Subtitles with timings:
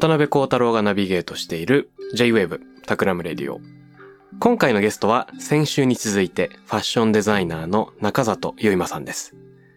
[0.00, 3.60] 渡辺幸太郎がナビゲートしている J-Wave Takram Radio。
[4.38, 9.34] 今回のゲストは先週に続いてファッションデザイナーの中里ゆいまさんです。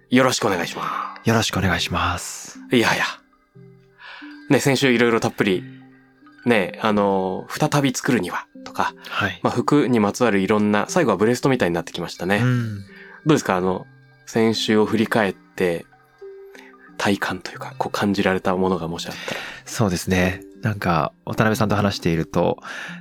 [0.10, 2.52] よろしくお願いしまよろしくお願いします。
[2.52, 2.60] す。
[2.72, 3.04] いやいや。
[4.50, 5.62] ね、先週いろいろたっぷり、
[6.46, 9.42] ね、あの、再び作るにはとか、はい。
[9.44, 12.38] まあ、服にまつわるいろんな、最後はブレストみたいになってきましたね。
[12.38, 12.80] うん。
[12.80, 12.86] ど
[13.26, 13.58] うですか？
[13.58, 13.88] あの、
[14.26, 15.86] 先週を振り返って、
[16.98, 19.42] 体感というか、こう感じられたものがもしあったら。
[19.66, 20.42] そうですね。
[20.62, 22.60] なんか、渡辺さんと話していると、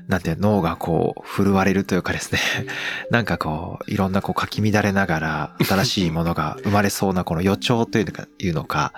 [0.09, 2.41] なんて脳がこう、震われるというかですね。
[3.11, 8.93] なんかこう、いろんなこう、かき乱れながら、新しいものが生まれそうなこの予兆というのか、いうのか、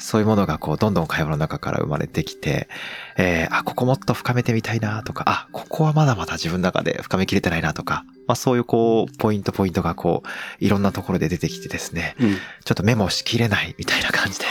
[0.00, 2.68] そういうものがこう、どんどん会話の中から生まれてきて、
[3.16, 12.34] えー、あ、ここもっと深めてみたいなとか、あ、ここはまだまだ自分の中で深めきれてないなとか、まあそういうこう、ポイントポイントがこう、いろんなところで出てきてですね、うん。
[12.64, 14.46] ちょっとメモしきれないみたいな感じで。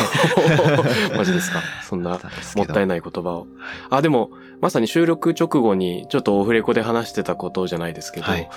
[1.17, 1.61] マジですか？
[1.83, 3.47] そんなもったいない言葉を。
[3.89, 4.29] あ、でも、
[4.61, 8.49] まさに収録直後にちょっとオフレコで話してたことじゃないですけど、はい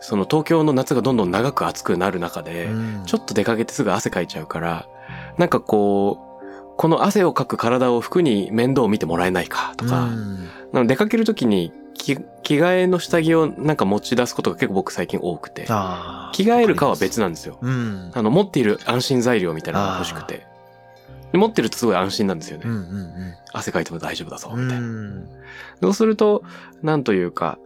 [0.00, 4.88] その東京の夏がどんどん長く暑くなる中で、うんちょっと出かけてすぐ汗かいちゃうから、
[5.38, 10.04] なんかこう、この汗をかく体を服に面倒を見てもらえないかとか、
[10.72, 15.68] うん出かけるときに着着替えの下着をなんか持ち出すことが結構僕最近多くて、着
[16.42, 17.58] 替えるかは別なんですよ。
[17.62, 18.10] うん。
[18.12, 20.46] あの、持っている安心材料みたいなのが欲しくて。
[21.32, 22.64] で持ってるとすごい安心なんですよね。
[22.66, 24.64] うんうん汗かいても大丈夫だぞ、うん。
[24.64, 24.86] みたいな。
[24.86, 25.28] うん
[25.80, 26.42] そうすると、
[26.82, 27.58] なんというか、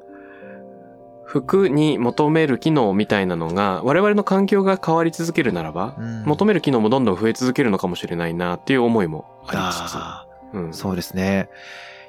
[1.31, 6.25] 服に求める機能みたいなのが、我々の環境が変わり続けるならば、うん。
[6.25, 10.59] 求める機能もどんどん増え続けるのかもしれないなっていう思いもあありつつ。
[10.59, 10.71] うん。
[10.71, 11.49] ーそうですね。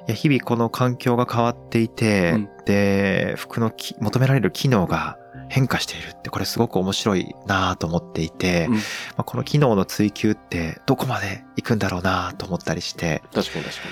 [0.08, 2.48] いや、日々この環境が変わっていて、うん。
[2.66, 5.16] で、服のき求められる機能が
[5.48, 8.74] 変化しているって、これすごく面白いなと思っていて、うん。
[8.74, 8.80] ま
[9.18, 13.82] あ、この機能の追求ってどこまで行くんだろうなと思ったりして、確かに確か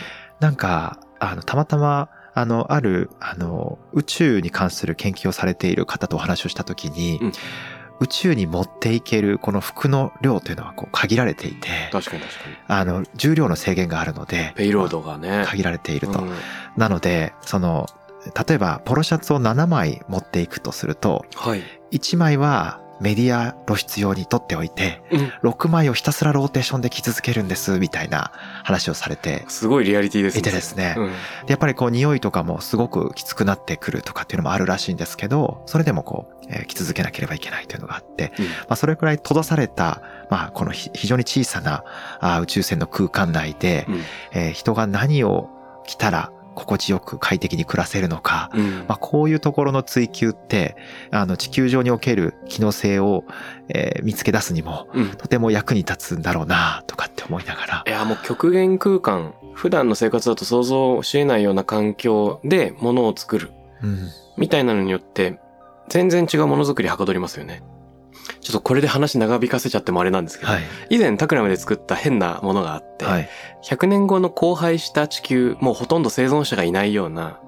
[0.40, 7.32] なんか、あの、たまたま、あの、ある、あの、宇宙に関する研究をされている方とお話をしたときに、うん
[8.00, 11.74] 宇宙に持っていけるこの服の量というのはこう限られていて、に。
[11.92, 12.56] 確かに確かに。
[12.66, 15.44] あの、重量の制限があるので、ペイロードがね。
[15.46, 16.20] 限られていると。
[16.20, 16.32] うん
[16.76, 17.86] なので、その、
[18.48, 21.62] 例えば、ポロシャツを7枚持っていくとすると、はい。
[21.90, 25.50] 1枚はメディア露出用に取っておいて、うん。
[25.50, 28.30] 6枚をひたすらローテーションで着続けるんです、みたいな
[28.62, 29.44] 話をされて。
[29.48, 30.94] すごいリアリティですいてですね。
[30.98, 31.06] うん。
[31.06, 31.14] で
[31.48, 38.44] やっぱりこう匂いとかもすごくきつくなってくるとかっていうのもあるらしいんですけど、それでもこう、えー着続けなければいけないというのがあって、うん。
[38.44, 41.84] まあそれくらい閉ざされた、まあこのひ非常に小さな
[42.20, 44.00] あー宇宙船の空間内で、うん。
[44.32, 45.48] えー人が何を
[45.86, 50.76] 着たら心地よく快適に暮らせるのか、うんまあこういうところの追求って、
[51.10, 53.24] あの地球上における機能性を、
[53.68, 57.90] えー見つけ出すにも、うんとても役に立つんだろうなとかって思いながらい。
[57.90, 64.08] や、もう極限空間、普段の生活だと想像し得ないような環境で物を作る、うん。
[64.36, 65.38] みたいなのによって、
[65.88, 67.62] 全然違うものづくりはかどりますよね。
[68.40, 70.62] ちょっとこれで話長引かせちゃってもあれなんですけど、はい。
[70.90, 73.28] 以前タクラムで作った変なものがあって、はい。
[73.62, 77.40] 100年後の荒廃した地球、もうほとんど生存者がいないような、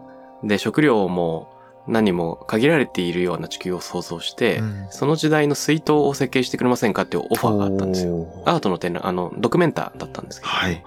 [0.44, 1.52] で、食料も
[1.88, 8.26] 何も限られているような地球を想像して、うんその時代の水筒を設計してくれませんかっていうオファーがあったんですよ。
[8.44, 10.52] アートの展覧、あの、ドキュメンターだったんですけど。
[10.52, 10.84] はい。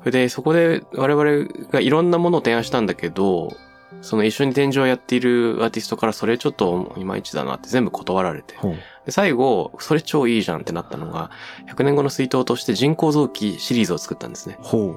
[0.00, 3.56] それで、そこで我々がいろんなものを提案したんだけど、
[4.02, 8.56] その一緒に展示をやっているアーティストからそれちょっといまいちだなって全部断られて。
[9.04, 11.30] で最後、それ超いいじゃんってなったのが、
[11.68, 14.58] 100年後の水筒として人工臓器シリーズを作ったんですね。
[14.60, 14.96] ほ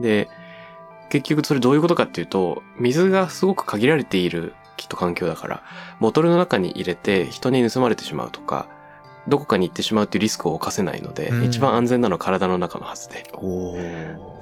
[0.00, 0.02] う。
[0.02, 0.28] で、
[1.10, 5.62] 結局それどういうことかっていうと、水がすごく限られているきっと環境だから、
[6.00, 8.66] ボトルの中に入れて人に盗まれてしまうとか、
[9.28, 13.24] どこかに行ってしまうっていうリスクを犯せないので、うん一番安全なのは体の中のはずで。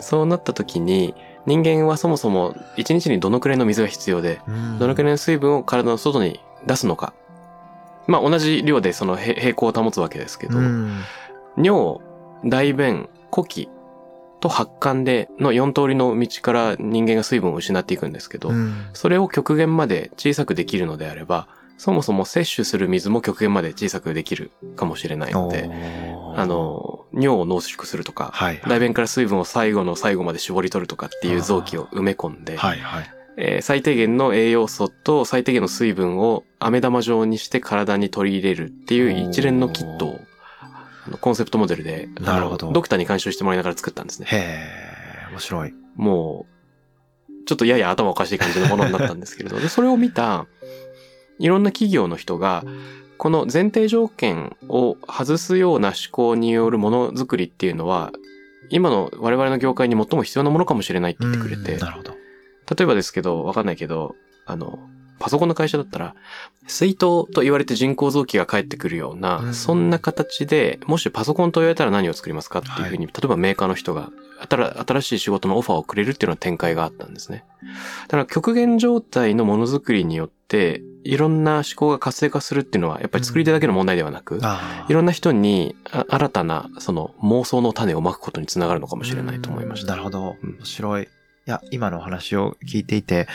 [0.00, 1.14] そうなった時に、
[1.46, 4.78] 人間はそもそも1日にどのくらいの水が必要で、うん。
[4.78, 7.14] どのくらいの水分を体の外に出すのか。
[8.06, 11.00] まあ同じ量でそのへ平衡を保つわけですけど、うん。
[11.56, 12.00] 尿、
[12.44, 13.68] 大便、呼気
[14.40, 18.88] と発汗での4通りの道から人間が水分を失っていくんですけど、うん。
[18.92, 21.48] それを極限まで小さくできるのであれば、
[21.80, 25.70] そもそも摂取する水も極限まで小さくできるかもしれないので、
[26.36, 28.60] あの、尿を濃縮するとか、はい。
[28.68, 33.10] 大便から水分を最後の最後まで絞り取るとかっていう臓器を埋め込んで、はいはい。
[33.36, 40.20] えー最低限の栄養素と最低限の水分を飴玉状にして体に取り入れるっていう一連のキットを
[41.20, 44.26] コンセプトモデルで、なるほどドクターに監修してもらいながら作ったんですね。
[44.30, 44.36] へ
[45.28, 45.74] え、面白い。
[45.96, 46.46] も
[47.28, 50.46] う、ちょっとやや頭おかしい感じのものになったんですけれど、でそれを見た、
[51.38, 52.64] いろんな企業の人が、
[53.20, 58.12] この前提条件を外すような思考によるものづくりっていうのは、
[58.70, 62.12] 今の我々の業界に最も必要なものかもしれないって言ってくれて、うんなるほど。
[62.12, 64.78] 例えばですけど、わかんないけど、あの、
[65.18, 66.14] パソコンの会社だったら、
[66.66, 74.08] 水筒と言われて人工臓器が返ってくるような、うんそんな形で、もしパソコンと言われたら何を作りますかっていうふうに、例えばメーカーの人が、
[74.48, 77.44] 新新しい仕事のオファーをくれるっていうような展開があったんですね。
[78.04, 89.92] だから極限状態のものづくりによって、いろんな思考が活性化するっていうのは、やっぱり作り手だけの問題ではなく、あいろんな人にあ新たな、その妄想の種をまくことにつながるのかもしれないと思いました。
[89.92, 90.36] なるほど。
[90.42, 91.04] うん面白い。
[91.04, 91.06] い
[91.46, 93.26] や、今のお話を聞いていて、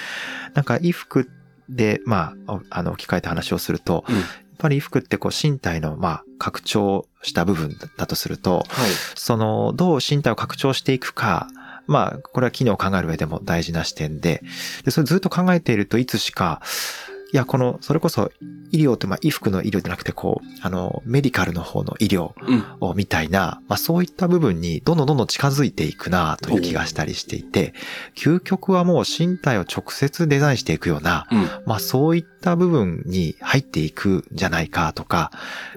[0.53, 1.29] なんか衣服
[1.69, 8.89] で、まあ、おあの、置き換えた話をすると、うんやっぱり衣服ってこう身体の、まあ、拡張した部分だとすると、はい。
[9.15, 11.49] その、どう身体を拡張していくか、
[11.87, 14.41] まあ、これは機能を考える上でも大事な視点で、
[14.85, 18.31] で、それずっと考えているといつしか、いや、この、それこそ
[18.71, 22.63] 医療って、まあ、衣服の医療じゃなくて、こう、あの、メディカルの方の医療うん。
[22.79, 27.73] をみたいな、まあそういった部分にどんどんどんどん近づいていくなという気がしたりしていて、
[28.15, 31.49] 究極はもう身体を直接デザインしていくような、うん。
[31.65, 35.31] まあそういった部分に入っていくんじゃないかとか、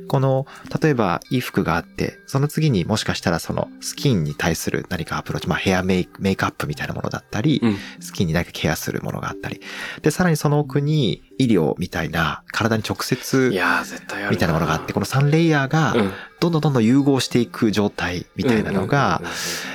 [0.09, 0.47] この、
[0.81, 7.77] 例えば衣服があって、その次にもしかしたらそのスキンに対する何かアプローチ、まあヘアメイク、メイクアップみたいなものだったり、うん。
[8.01, 9.61] スキンに何かケアするものがあったり、
[10.03, 14.31] で、さらにその奥に医療みたいな体に直接いやー、絶対ある。
[14.33, 19.21] みたいなものがあって、この3レイヤーがうん、どんどんどんどん融合していく状態みたいなのが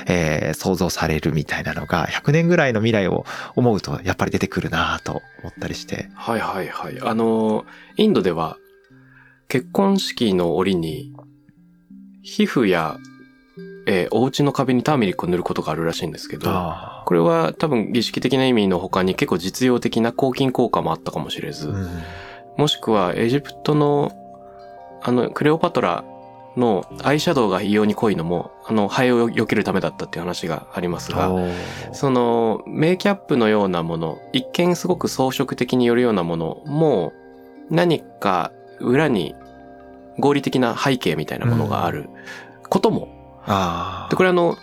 [0.06, 3.24] えー想像されるみたいなのが、100年ぐらいの未来を
[3.54, 6.08] 思うと、やっぱり出てくるなと思ったりして。
[6.14, 6.98] はいはいはい。
[7.00, 7.64] あの、
[7.96, 8.56] インドでは、
[9.48, 11.12] 結婚式の折に、
[12.22, 12.96] 皮膚や、
[13.86, 21.88] えーお家の壁にターメリックを塗ることがあるらしいんですけど、あこれは多分儀式的な意味の他に結構実用的な抗菌効果もあったかもしれず、うん
[22.56, 24.12] もしくはエジプトの、
[25.02, 26.04] あの、クレオパトラ
[26.56, 31.30] のアイシャドウが異様に濃いのも、あの、ハエを避けるためだったっていう話がありますが、
[31.92, 37.12] その、メイキャップのようなもの、一見すごく装飾的によるようなものも、
[37.70, 39.34] 何か裏に
[40.18, 42.08] 合理的な背景みたいなものがある
[42.68, 43.08] ことも。
[43.46, 44.56] あで、これあの、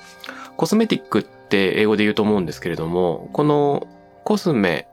[0.56, 3.88] コスメティックって英語で言うと思うんですけれども、この
[4.24, 4.88] コスメ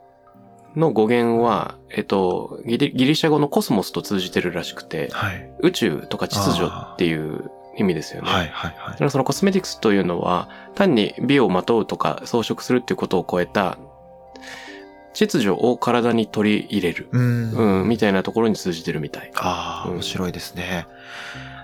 [0.76, 5.50] の語源は、えっと、ギリギリシャ語のコスモスと通じてるらしくて、はい。
[5.60, 8.30] 宇宙とか秩序っていう意味ですよね。
[8.30, 9.04] はい、はい、はいだか。
[9.04, 13.78] らそのコスメティクスというのは、単に美をまとうとか装飾するっていうことを超えた、
[15.14, 17.80] 秩序を体に取り入れる、うん。
[17.80, 19.32] うん、みたいなところに通じてるみたい。
[19.36, 20.86] ああ、うん面白いですね。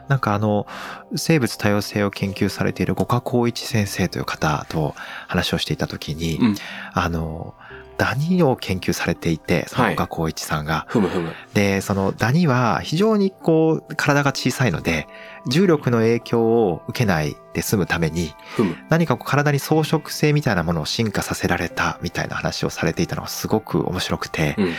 [0.09, 0.67] なんかあの、
[1.17, 4.95] 生物多様性を研究されている五花光一先生という方と
[5.29, 6.55] 話をしていたときに、うん
[6.93, 7.55] あの、
[7.97, 10.87] ダニを研究されていて、その五花光一さんが。
[10.89, 11.33] ふむふむ。
[11.55, 15.07] で、そのダニは非常にこう、体が小さいので、
[15.47, 18.35] 重力の影響を受けないで済むために。
[18.89, 24.73] 何かこう体に装飾性みたいなものを進化させられたみたいな話をされていたのがすごく面白くて、うん。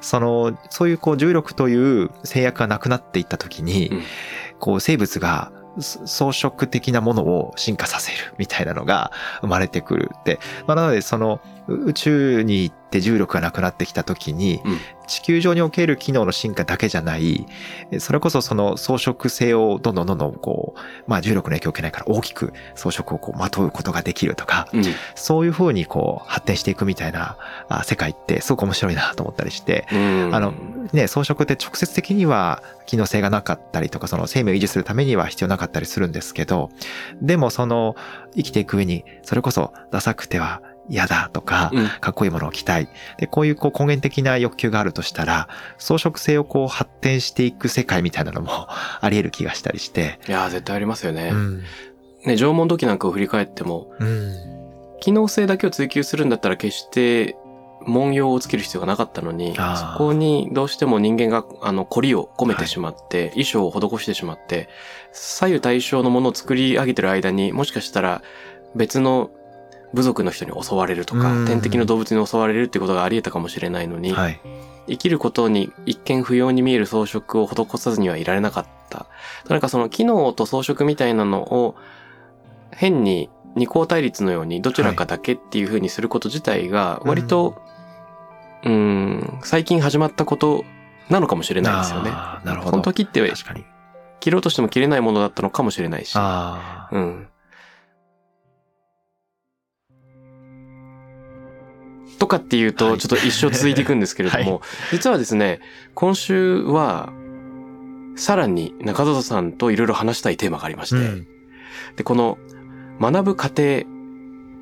[0.00, 4.02] その、そういうこう重力という制約がなくなっていった時に、うん
[4.58, 10.40] こう生物がそ装飾的なものを進化させるみたいなのが生まれてくるって。
[10.66, 17.46] まあ、なのでその宇宙に行って重力がなくなってきた時に、うん地球上における機能の進化だけじゃない、
[17.98, 24.84] それこそその装飾性をどんどんどんどんこう、まあ重力の影響を受けないから大きく装飾をこうまとうことができるとか、うん。
[25.14, 30.34] そういう風にこう発展していくみたいなあ世界ってすごく面白いなと思ったりして、うん。
[30.34, 30.52] あの、
[30.92, 36.70] ね、装飾って直接的には機能性がなかったりとか、その生命を維持するためには必要なかったりするんですけど、
[37.22, 37.96] でもその
[38.36, 42.88] 生きていく上に、それこそダサくては嫌だとか、うんかっこいいものを着たい。
[43.18, 48.50] で、こういうこう根源的な欲求があるとしたら、装飾性をこう発展していく世界みたいなのも
[49.00, 50.18] あり得る気がしたりして。
[50.28, 51.30] いやー絶対ありますよね。
[51.32, 51.62] うん。
[52.24, 54.34] ね、縄文土器なんかを振り返っても、うん。
[55.00, 57.36] 機能性だけを追求するんだったら決して
[57.86, 59.62] 文様をつける必要がなかったのに、そ
[59.96, 64.68] こにどうしても人間があの凝りを込めてしまって、衣装を施してしまって、
[65.12, 68.22] 左右対称のものを作り上げてる間にもしかしたら
[68.74, 69.30] 別の
[69.94, 74.40] 部族の人に襲われるとかうん、天敵の動物に襲われるってことがあり得たかもしれないのに、はい。
[74.88, 79.06] 生きることに一見不要に見える装飾を施さずにはいられなかった。
[79.48, 81.76] なんかその機能と装飾みたいなのを
[82.72, 87.60] 変に二項対立のようにどちらかだけっていう風にすること自体が割と、
[88.64, 90.64] うーん、最近始まったこと
[91.10, 92.10] なのかもしれないですよね。
[92.10, 92.70] なるほど。
[92.70, 93.64] その時って確かに。
[94.20, 96.16] 切ろうとしても切れないものだったのかもしれないし。
[96.16, 96.96] ああ。
[96.96, 97.28] うん。
[102.18, 102.98] とかっていうと、はい。
[102.98, 104.60] ちょっと一生続いていくんですけれども、
[104.92, 105.60] 実はですね、
[105.94, 107.12] 今週は、
[108.16, 111.26] さらに中里さんといろいろ話したいテーマがありまして、うん。
[111.96, 112.38] で、この
[113.00, 113.84] 学ぶ過程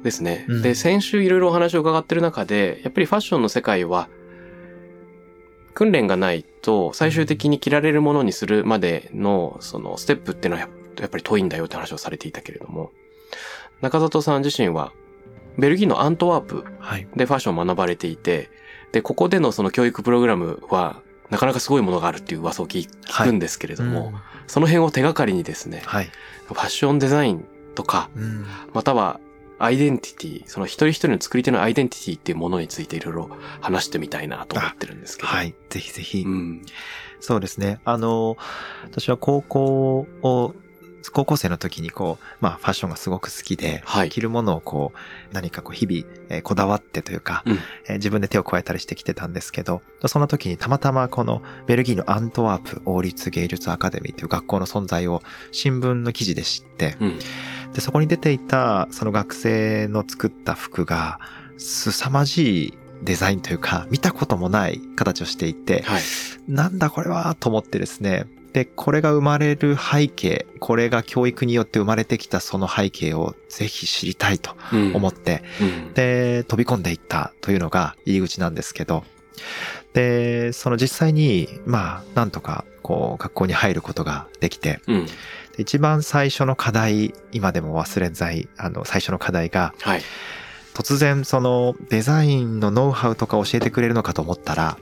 [0.03, 0.45] ですね。
[0.49, 0.63] うん。
[0.63, 4.09] で、先週いろいろお話を伺ってる中で、やっぱりファッションの世界は、
[5.75, 10.69] 訓練がないと最終的に着られるものにするまでの、そのステップっていうのはや
[11.01, 12.93] やっぱり遠いんだよって話をされていたけれども、
[13.81, 14.93] 中里さん自身は、
[15.59, 17.09] ベルギーのアントワープはい。
[17.17, 18.51] でファッションを学ばれていて、
[18.93, 26.11] で、ここでのその教育プログラムは、なかなかすごいものがあるっていう噂を聞聞くんですけれども、うんその辺を手がかりにですね、はい。
[26.47, 27.45] ファッションデザイン
[27.75, 29.19] とか、うんまたは
[29.59, 35.29] アイデンティティ、その一人一人の作り手のアイデンティティっていうものについていろいろ話してみたいなと思ってるんですけど。
[35.29, 35.55] はい。
[35.71, 36.21] ぜひぜひ。
[36.21, 36.63] うん。
[37.21, 37.81] そうですね。
[37.85, 38.37] あの、
[38.85, 40.55] 私は高校を、
[41.13, 47.59] 高校生の時にこう、まあファッションがすごく好きで、はい着るものをこう、何かこう日々、えーこだわってというか、うん
[47.89, 55.23] えー自分で手を加えたりしてきてたんですけど、その時にたまたまこのベルギーのアントワープ王立芸術アカデミーという学校の存在を
[55.53, 57.19] 新聞の記事で知って、うん。
[57.73, 61.19] で、そこに出ていたその学生の作った服が、
[61.59, 66.03] 凄まじいデザインというか、見たこともない形をしていて、はい。
[66.49, 68.27] なんだこれはと思ってですね。
[68.57, 75.93] で、これが生まれる背景、これが教育によって生まれてきたその背景をぜひ知りたいとうん思って、うん。
[75.93, 79.05] で、飛び込んでいったというのが入り口なんですけど、
[79.93, 85.05] で、その実際に、まあ、なんとか、こう、学校に入ることができて、うん。
[85.05, 85.13] で
[85.59, 90.03] 一番最初の課題、今でも忘れんない、あの、最初の課題が、はい。
[90.73, 94.79] 突然そのデザインのノウハウとか教えてくれるのかと思ったら、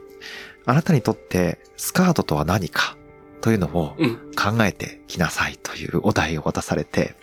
[0.65, 2.97] あなたにとってスカートとは何か
[3.45, 4.17] というのをうん。
[4.35, 7.15] 考えてきなさいというお題を渡されて、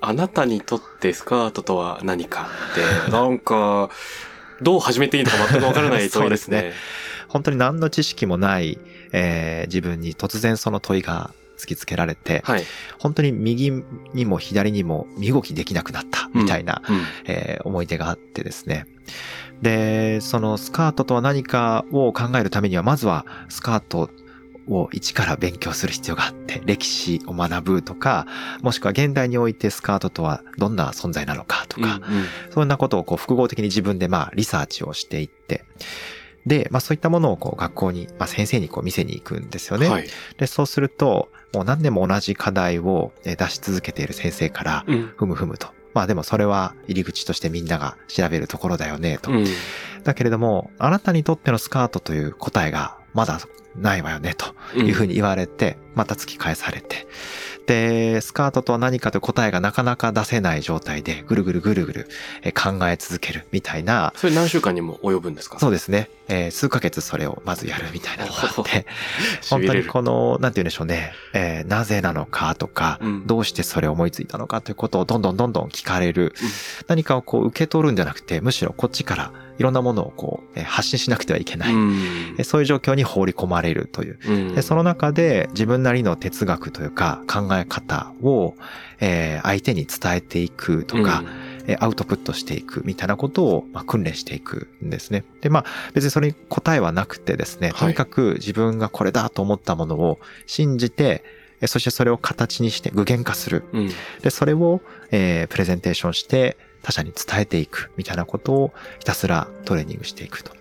[0.00, 3.90] あなたにとってスカートとは何かって、 なんか、
[4.62, 6.72] どう始めていいのか全くわからない問いですね。
[7.28, 8.78] 本当に何の知識もない、
[9.12, 12.64] えー自分に突然その問いが突きつけられて、はい。
[13.00, 13.72] 本当に右
[14.14, 17.02] にも左にも身動きできなくなったみたいな、うん。
[17.26, 18.86] えー思い出があってですね。
[19.62, 24.10] で、そのスカートとは何かを考えるためには、まずはスカート
[24.68, 28.26] を一から勉強する必要があって、歴史を学ぶとか、
[28.62, 32.02] もしくは現代においてスカートとはどんな存在なのかとか、うん
[32.50, 35.64] そんなことをこう複合的に自分でまあリサーチをしていって、
[36.46, 39.88] で、まあそういったものをこう学校に、まあ先生にこう見せに行くんですよね。
[39.88, 40.06] はい。
[40.38, 45.12] で、そうすると、もう何年も同じ課題をえー出し続けている先生から、うん。
[45.16, 45.68] ふむふむと。
[45.92, 49.30] まあでもそれは入り口としてみんなが調べるところだよね、と。
[49.32, 49.44] うん。
[50.04, 53.40] だけれども、あなたにとってのスカートという答えがまだ
[53.74, 57.06] ないわよね、というふうに言われて、また突き返されて。
[57.66, 62.08] で、スカートとは何かという答えがなかなか出せない状態で、ぐるぐるぐるぐる
[62.42, 65.58] えー考え続けるみたいな、それ何週間にも及ぶんですか？
[65.58, 66.08] そうですね。
[66.28, 68.86] えー数ヶ月それをまずやるみたいなのがあって、
[69.50, 69.84] 本当に。
[69.84, 76.34] この、なんて言うんでしょうね、えーなぜなのかとか、うんどうしてそれを思いついたのかということをどんどんどんどん聞かれる。
[76.40, 76.48] うん
[76.88, 81.74] 何かをこう受け取るんじゃなくて、むしろこっちからいろんなものをこう、えー発信しなくてはいけない。
[81.74, 84.18] うんえーそういう状況に放り込まれるという。
[84.26, 88.54] うんでその中で自分なりの哲学というか考え方を、
[89.00, 91.45] えー相手に伝えていくとか、えー
[91.80, 95.24] アウトプットしていくみたいなことを、まあ、訓練していくんですね。
[95.40, 101.24] で、まあ別にそれに答えはなくてですね、はいとにかく自分がこれだと思ったものを信じて、
[101.60, 103.64] えーそしてそれを形にして具現化する。
[103.72, 103.90] うん。
[104.22, 110.52] で、それを、えープレゼンテーションして他者に伝えていくみたいなことをひたすらトレーニングしていくと。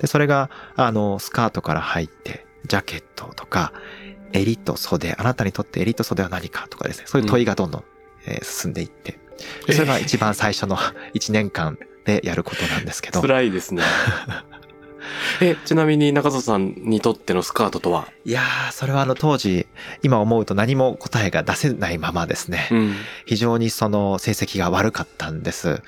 [0.00, 3.72] で、それが、あの、スカートから入って、ジャケットとか、
[4.32, 7.84] 襟と袖、あなたにとって襟と袖は何かとかですね、そういう問いがどんどん、
[8.26, 9.18] えー進んでいって、で
[9.70, 10.76] それが一番最初の
[11.14, 13.20] 1年間でやることなんですけど。
[13.20, 13.82] 辛いですね。
[15.40, 18.08] え、ちなみに中里さんにとってのスカートとは？
[18.24, 19.66] いやー、それはあの当時、
[20.02, 22.68] 今思うと何も答えが出せないままですね。
[22.70, 22.94] うん。
[23.24, 25.82] 非常にその成績が悪かったんです。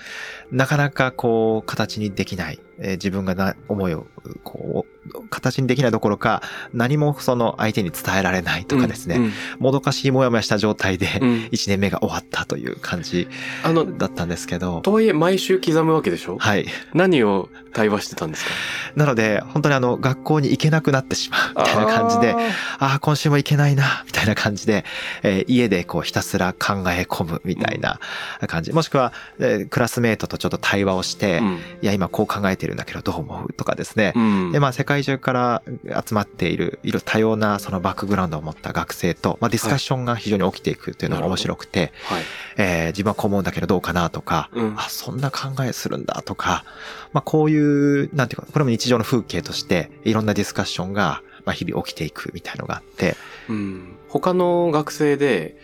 [0.52, 2.58] なかなかこう、形にできない。
[2.82, 4.06] えー自分がな、思いを、
[4.42, 6.42] こう、形にできないどころか、
[6.72, 9.16] 何もその相手に伝えられないとかですね。
[9.16, 9.32] うん。
[9.58, 13.28] もどかしいもやもやした状態で、うん1年目が終わったという感じ
[13.64, 14.80] あの、だったんですけど。
[14.80, 16.38] とはいえ毎週刻むわけでしょ？
[16.38, 16.66] はい。
[16.94, 18.50] 何を対話してたんですか？
[18.96, 22.34] なので、本当にあの、学校に行けなくなってしまうみたいな感じで、
[22.78, 24.86] ああ、今週も行けないな、みたいな感じで、
[25.22, 28.00] えー家でこうひたすら考え込むみたいな
[28.46, 28.72] 感じ。
[28.72, 31.58] もしくは、えークラスメートとちょっと対話をして、うん。
[31.82, 33.52] いや、今こう考えてるんだけどどう思う？
[33.52, 34.12] とかですね。
[34.16, 34.52] うん。
[34.52, 35.62] で、まあ世界中から
[36.04, 42.22] 集まっている、いろいろ多様なそのバックグラウンドを持った学生と、まあディスカッションが非常に起きていくというのが面白くて、はい。
[42.56, 46.64] えー自分はこう思うんだけどどうかなとか、うんあ、そんな考えするんだとか、
[47.12, 53.16] まあこういう、なんていうか、これも日常の風景として、いろんなディスカッションが、まあ日々起きていくみたいのがあって、
[53.48, 53.96] うん。
[54.08, 55.56] 他の学生で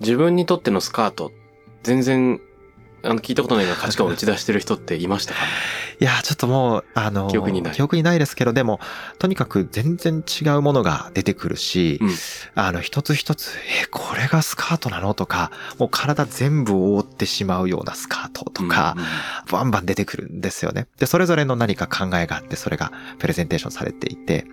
[0.00, 1.30] 自分にとってのスカート、
[1.82, 2.40] 全然、
[3.04, 5.40] あの、聞いたことないような価値観を打ち出してる人っていましたか？
[6.00, 8.80] いやー、ちょっともう、あの、記憶にない記憶にないですけど、でも、
[9.18, 12.10] とにかく全然違うものが出てくるし、うん
[12.54, 18.96] あの、一つ一つ、え、これがスカートなのとか、もう体全部を覆ってしまうようなスカートとか、
[19.50, 20.86] バンバン出てくるんですよね。
[20.98, 24.46] で、それぞれの何か考えがあって、それがプレゼンテーションされていて、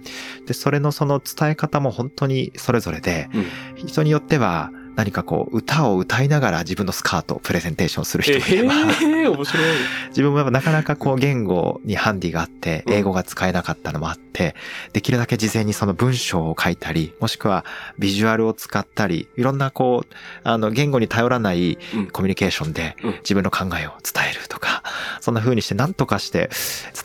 [0.47, 3.39] で、それのその伝え方も本当にそれぞれで、うん。
[3.41, 3.47] うん
[3.89, 9.63] 人によっては、何かこう、歌を歌いながら自分のスカートをプレゼンテーションする人もいれば、ええ面白い。
[10.09, 14.55] 自分もやっぱなかなかこう言語にハンディがあって、うん英語が使えなかったのもあって、
[14.91, 17.63] できるだけ事前にその文章を書いたり、もしくは
[17.97, 22.07] ビジュアルを使ったり、いろんなこう、あの言語に頼らないうん。
[22.07, 23.11] コミュニケーションでうん。
[23.19, 24.78] 自分の考えを伝えるとか、
[25.21, 26.49] そんな風にして何とかして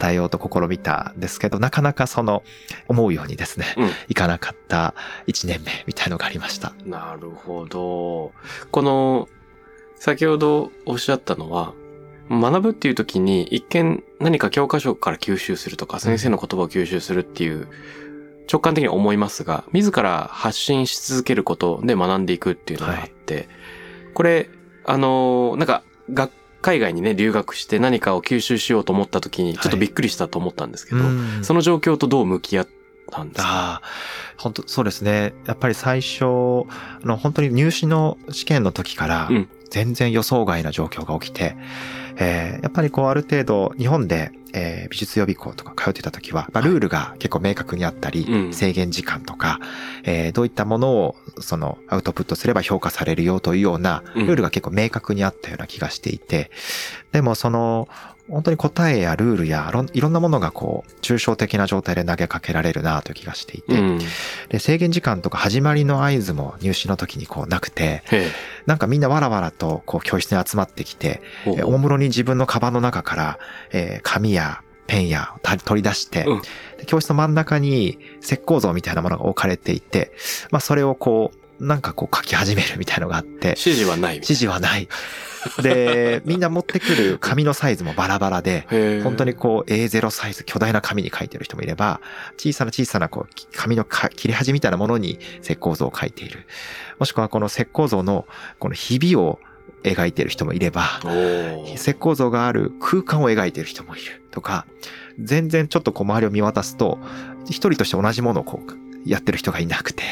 [0.00, 2.42] 伝えようと試みたんですけど、なかなかその
[2.88, 3.90] 思うようにですね、うん。
[4.08, 4.94] いかなかった
[5.26, 6.72] 1年目みたいのがありました。
[6.84, 8.32] なるほど。
[8.70, 9.28] この、
[9.96, 11.74] 先ほどおっしゃったのは、
[12.30, 17.68] 学ぶっていう時に一見何か教科書から吸収するとか先生の言葉を吸収するっていう
[18.50, 23.48] 直感的には思いますが、自ら発信し続けることで学んでいくっていうのがあって、
[24.14, 24.48] これ、
[24.84, 26.30] あの、なんか、学
[26.64, 31.44] 海外にね、留学して何かを吸収しようと思った時にちょっとびっくりしたと思ったんですけど、うん。
[31.44, 32.68] その状況とどう向き合っ
[33.12, 33.46] たんですか？
[33.46, 33.82] ああ、
[34.38, 35.34] 本当そうですね。
[35.44, 36.26] やっぱり最初、あ
[37.04, 41.54] の、本当に入試の試験の時からうん、全然予想外な状況が起きて、
[42.16, 48.52] えーやっぱりこうある程度日本で、えー美術予備校とか通ってた時は、まあ、ルールが結構明確にあったり、うん。
[48.52, 49.58] 制限時間とか、
[50.04, 54.26] えーどういったものをそのアウトプットすれば評価されるよというようなうん。
[54.26, 56.50] ルールが結構明確にあったような気がしていて、
[57.12, 57.88] でもその
[58.28, 63.98] 本当に答えやルールやいろんなものがこう抽象的な状態で投げかけられるなという気がしていて、うん。
[64.48, 68.30] で制限時間とか始まりの合図も入試の時にこうなくて、へ
[68.66, 71.20] なんかみんなわらわらとこう教室に集まってきて、
[71.64, 73.38] おもむろに自分のカバンの中から、
[73.72, 76.42] えー紙やペンやた取り出して、うん。
[76.78, 80.12] で教室の真ん中に石膏像みたいなものが置かれていて、
[80.50, 84.88] まあそれをこう、なんかこう書き始めるみたいのがあって、指示はない指示はない。
[85.62, 88.66] で、みんな持ってくる紙のサイズもバラバラで。
[89.02, 92.00] 本当にこう A0 サイズ巨大な紙に書いてる人もいれば、
[92.36, 96.46] 小さな小さなこう紙のか切れ端みたいなものに石膏像を書いている。
[96.98, 98.26] もしくはこの石膏像の
[98.58, 99.38] このひびを
[99.82, 100.84] 描いてる人もいれば、
[101.74, 104.66] 石膏像がある空間を描いてる人もいるとか、
[105.20, 106.98] 全然ちょっとこう周りを見渡すと、
[107.44, 110.02] 一人として同じものをこうやってる人がいなくて、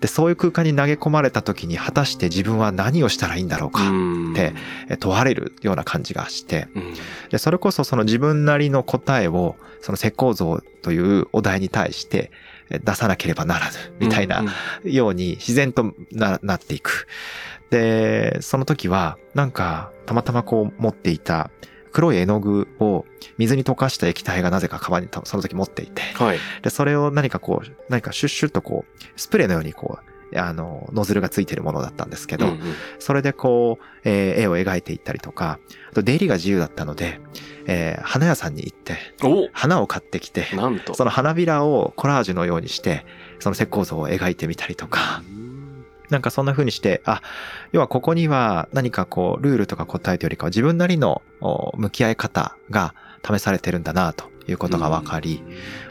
[0.00, 4.32] で、そういう空間に投げ込まれた時に果たして自分は何をしたらいいんだろうか、うん。
[4.32, 4.54] って
[4.88, 6.94] え問われるような感じがして、うん。
[7.30, 12.30] で、それこそその自分なりの答えを、その石膏像というお題に対して
[12.70, 14.44] え出さなければならぬ、みたいな
[14.84, 14.92] うん。
[14.92, 17.06] ように自然とななっていく。
[17.70, 21.50] で、その時は、なんか、たまたまこう持っていた
[21.92, 23.04] 黒い絵の具を
[23.38, 26.38] 水に溶かした液体がなぜかカバンにたその時持っていて、はい。
[26.62, 32.58] で、それを何かこう、何かシュッシュッとこう、スプレーのようにこう、あの、ノズルがついてるものだったんですけど、うんうん。
[32.98, 35.58] それでこう、えー絵を描いていったりとか、
[35.90, 37.20] あと出入りが自由だったので、
[37.66, 38.96] えー花屋さんに行って、
[39.52, 40.46] 花を買ってきて。
[40.94, 43.04] その花びらをコラージュのようにして、
[43.40, 45.22] その石膏像を描いてみたりとか、
[46.10, 47.22] なんかそんな風にして、あ、
[47.72, 52.94] 要はここには何かこう、ルールとか答えというよりかは自分なりのお向き合い方が
[53.24, 55.42] 試されてるんだなということが分かり、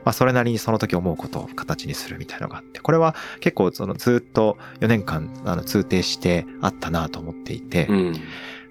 [0.03, 8.15] まあそれなりにその時思うことを形にするみたいなのがあって、これは結構そのずっと4年間あの通底してあったなと思っていて、うん。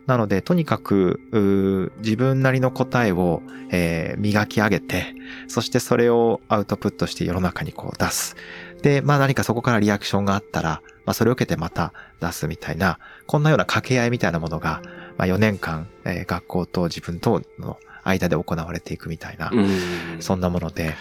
[0.06, 5.14] なので、とにかく、う自分なりの答えを、えー磨き上げて、
[5.48, 8.34] そしてそれをアウトプットして世の中にこう出す。
[8.80, 14.82] で、まあ何かそこからリアクションがあったら、まあそれを受けてまた出すみたいな、こんなような掛け合いみたいなものが、
[15.16, 20.20] まあ4年間、えー学校と自分との間で行われていくみたいな、うん。
[20.20, 20.96] そんなもので、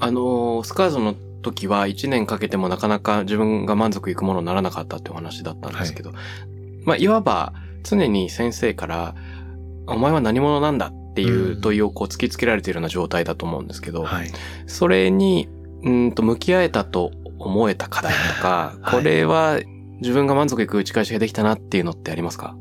[0.00, 6.12] あのースカーズの時は1年かけてもなかなか自分が満足いくものにならなかったってお話だったんですけど、
[6.84, 9.14] まあ、いわば常に先生から、
[9.86, 14.30] お前は何者なんだっていう問いをこう突きつけられているような状態だと思うんですけど、はい。
[14.68, 15.48] それに、
[15.82, 19.00] うーんと向き合えたと思えた課題とか、はい。
[19.00, 19.58] これは
[20.00, 22.54] 自分が満足いく打ち返しができたなっていうのってありますか？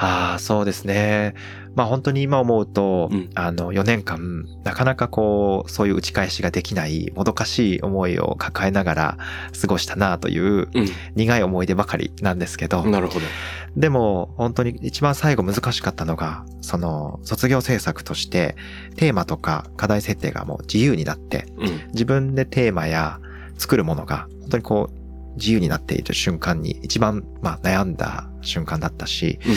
[0.00, 1.34] ああ、そうですね。
[1.74, 9.18] まあ本当に今思うと、うんあの4年間、なかなかこう、そういう打ち返しができない、もどかしい思いを抱えながら
[9.60, 10.68] 過ごしたなというう
[11.16, 12.90] 苦い思い出ばかりなんですけど、ん。
[12.92, 13.26] なるほど。
[13.76, 18.54] でも本当に一番最後難しかったのが、その卒業制作として
[18.96, 21.88] テーマとか課題設定がもう自由になって、うん。
[21.88, 23.18] 自分でテーマや
[23.56, 24.98] 作るものが本当にこう
[25.38, 29.54] 自由になっている瞬間に一番まあ悩んだ瞬間だったし、うん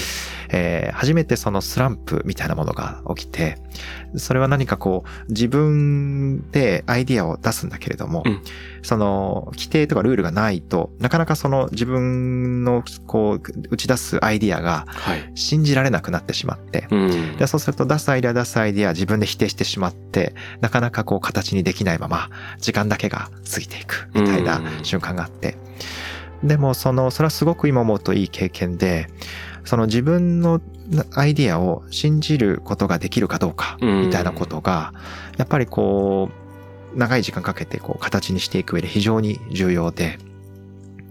[0.53, 3.57] えー初めてそのスランプみたいなものが起きて、
[4.17, 8.41] それは何かこう自分でアイディアを出すんだけれども、うん
[8.83, 15.31] その規定とかルールがないとなかなかその自分のこう打ち出すアイディアがはい。
[15.35, 17.37] 信じられなくなってしまって、うん。
[17.37, 25.57] でそうすると出すアイデア出すアイデア自分で否定してしまって、なかなかこう形にできないまま時間だけが過ぎていくみたいなうん瞬間があって。
[26.43, 29.08] でもその、それはすごく今思うといい経験で、
[29.63, 30.60] その自分の
[31.13, 34.93] アイデアを信じることができるかどうかうんみたいなことが、
[35.38, 36.30] やっぱりこ
[36.95, 40.17] う、長い時間かけてこう形にしていく上で非常に重要で、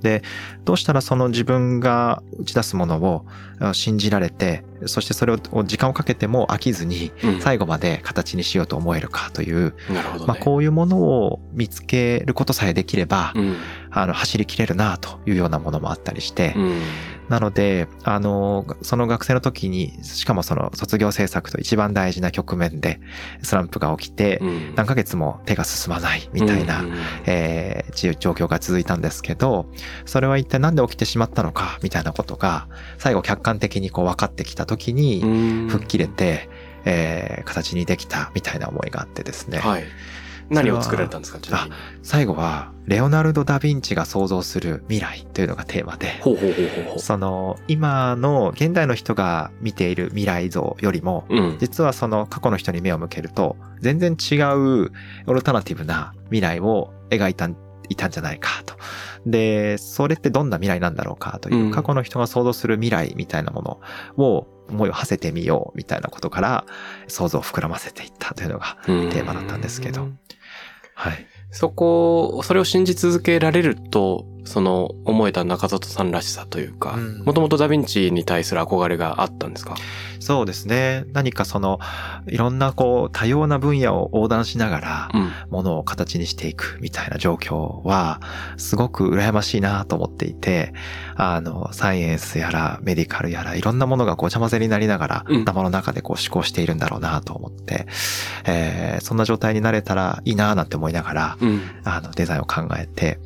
[0.02, 0.22] で、
[0.64, 3.26] どうしたらその自分が打ち出すものを
[3.58, 10.26] あ信じられて、そしてそれを時間をかけても飽きずにうん最後まで形にしようと思えるかという、なるほどね。
[10.26, 13.56] まあこういうものを見つけることさえできれば、うん。
[13.90, 16.80] あの走り切れるなというようなものもあったりして、うん。
[17.28, 23.00] なので、あの、その学生の時に、しかもその卒業制作と一番大事な局面で
[23.42, 26.94] スランプが起きて、うん何ヶ月も手が進まないみたいな、うん
[27.26, 29.66] えーじ状況が続いたんですけど、
[30.06, 35.26] それは一体なんで起きてしまったのかみたいなことが、最後客観的にこう分かってきた時に、う
[35.66, 36.48] ん吹っ切れて、
[36.84, 39.58] えー形にできたみたいな思いがあってですね。
[39.58, 39.84] はい。
[40.50, 41.76] 何を作られたんですかちなみに？
[42.02, 46.98] 最後は、レオナルド・ダ・ヴィンチが想像する未来というのがテーマで、ほうほうほうほうほう。
[46.98, 51.56] その、今の現代の人が見ている未来像よりも、うん。
[51.60, 54.92] 実はその過去の人に目を向けると、全然違う
[55.26, 57.56] オルタナティブな未来を描いたん
[57.88, 58.76] いたんじゃないかと。
[59.26, 63.80] で、それってどんな未来なんだろうかという、うん過去の人が想像する未来みたいなもの
[64.16, 66.64] を思いを馳せてみようみたいなことから
[67.08, 70.08] 想像を膨らませていったというのがテテーマだったんですけど。
[71.00, 71.26] はい。
[71.50, 79.76] そこを、それを信じ続けられると、その思えた中里さんらしさというかうん、もともとダヴィンチに対する憧れがあったんですか？
[80.22, 81.04] そうですね。
[81.14, 81.80] 何かその、
[82.28, 85.30] いろんなこう多様な分野を横断しながら、うん。
[85.50, 88.20] ものを形にしていくみたいな状況は、
[88.58, 90.74] すごく羨ましいなと思っていて、
[91.16, 97.86] あの、サイエンスやらメディカルやらいろんなものがごちゃ混ぜになりながら、うん頭の中でこう思考しているんだろうなと思って、
[98.44, 101.62] えーそんな状態になれたらいいななんて思いながら、うん。
[101.84, 103.18] あの、デザインを考えて、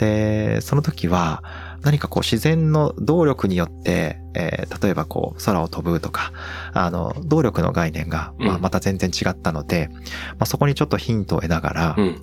[0.00, 1.44] で、その時は、
[1.82, 6.32] 何かこう自然の動力によって、えー例えばこう空を飛ぶとか、
[6.72, 10.00] あの、動力の概念が、まあ、うんまた全然違ったので、ま
[10.40, 12.22] あ、そこにちょっとヒントを得ながら、うん。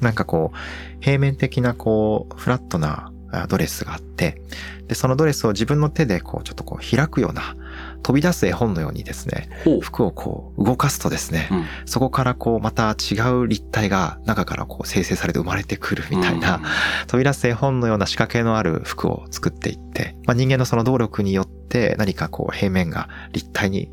[0.00, 0.56] なんかこう、
[1.00, 4.40] 平面的なこう、フラットなあドレスがあって、
[4.86, 7.56] で、そのドレスを自分の手でこう、ちょっとこう開くような、
[8.02, 9.48] 飛び出す絵本のようにですね。
[9.80, 16.60] 服をこう動かすとですね、うんそこからこうまた違う立体が中からこう生成されて生まれてくるみたいな、
[17.06, 23.90] 飛び出す絵本のような仕掛けのある服を作っていって、まあ、人間のその動力によって何かこう平面が立体に、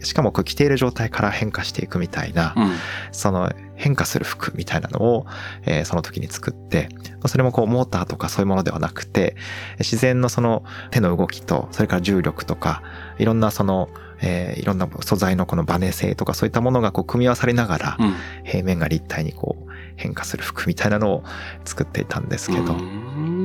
[0.00, 2.70] しかもこう着ている状態から変化していくみたいな、うん。
[3.12, 5.26] その変化する服みたいなのを、
[5.64, 9.36] えーその時に作って、まあそれもこうモーターとかそういうものではなくて、
[9.78, 12.82] 自然のその手の動きと、それから重力とか、
[13.18, 13.88] いろんなその、
[14.20, 18.14] えーいろんな素材のこのバネ性とかそういったものがこう組み合わされながら、うん。
[18.44, 21.24] 平面が立体にこう変化する服みたいなのを
[21.64, 23.35] 作っていたんですけど、うん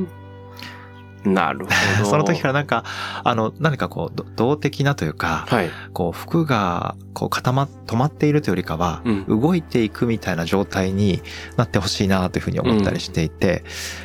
[1.24, 2.10] なるほど。
[2.10, 2.84] その時からなんか、
[3.24, 5.70] あの、何かこう、ど動的なというか、はい。
[5.94, 11.22] こう、服が、こう、固ま、止まっているというよりかは、うん動いていくみたいな状態に
[11.58, 13.64] なってほしいなというふうに思ったりしていて、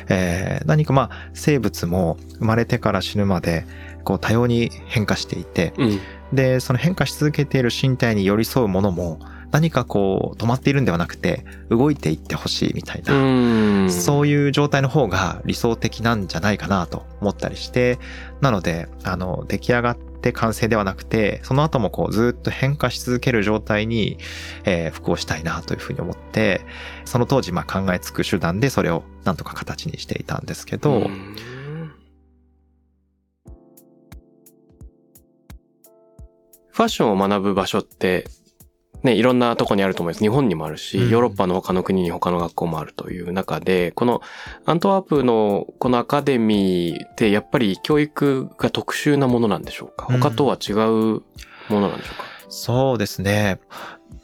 [0.09, 3.65] えー何かまあ、生物も生まれてから死ぬまで、
[4.03, 5.99] こう、多様に変化していて、うん。
[6.33, 9.19] で、その変化し続けている身体に寄り添うものも、
[9.51, 13.91] 何かこう、止まっているんではなくて、動いていってほしいみたいな、うん。
[13.91, 17.97] そういう状態の方が理想的なんじゃないかなと思ったりして、
[18.41, 24.17] なので、あの、出来上がって完成ではなくて、その後もこうずっと変化し続ける状態に、
[24.65, 26.61] えー服をしたいなというふうに思って、
[27.05, 31.35] その当時まあ考えつく手段でそれをなんとか形にしていたんですけど、うん
[36.77, 38.27] ファッションを学ぶ場所って、
[39.03, 40.23] ね、いろんなとこにあると思います。
[40.23, 44.21] 日本にもあるし、うんヨーロッパの他の国に他の学校もあるという中で、この
[44.65, 50.07] アントワープのこのアカデミーってやっぱり教育が特殊なものなんでしょうか？
[50.09, 51.21] うん他とは違うも
[51.69, 53.59] のなんでしょうか、そうですね。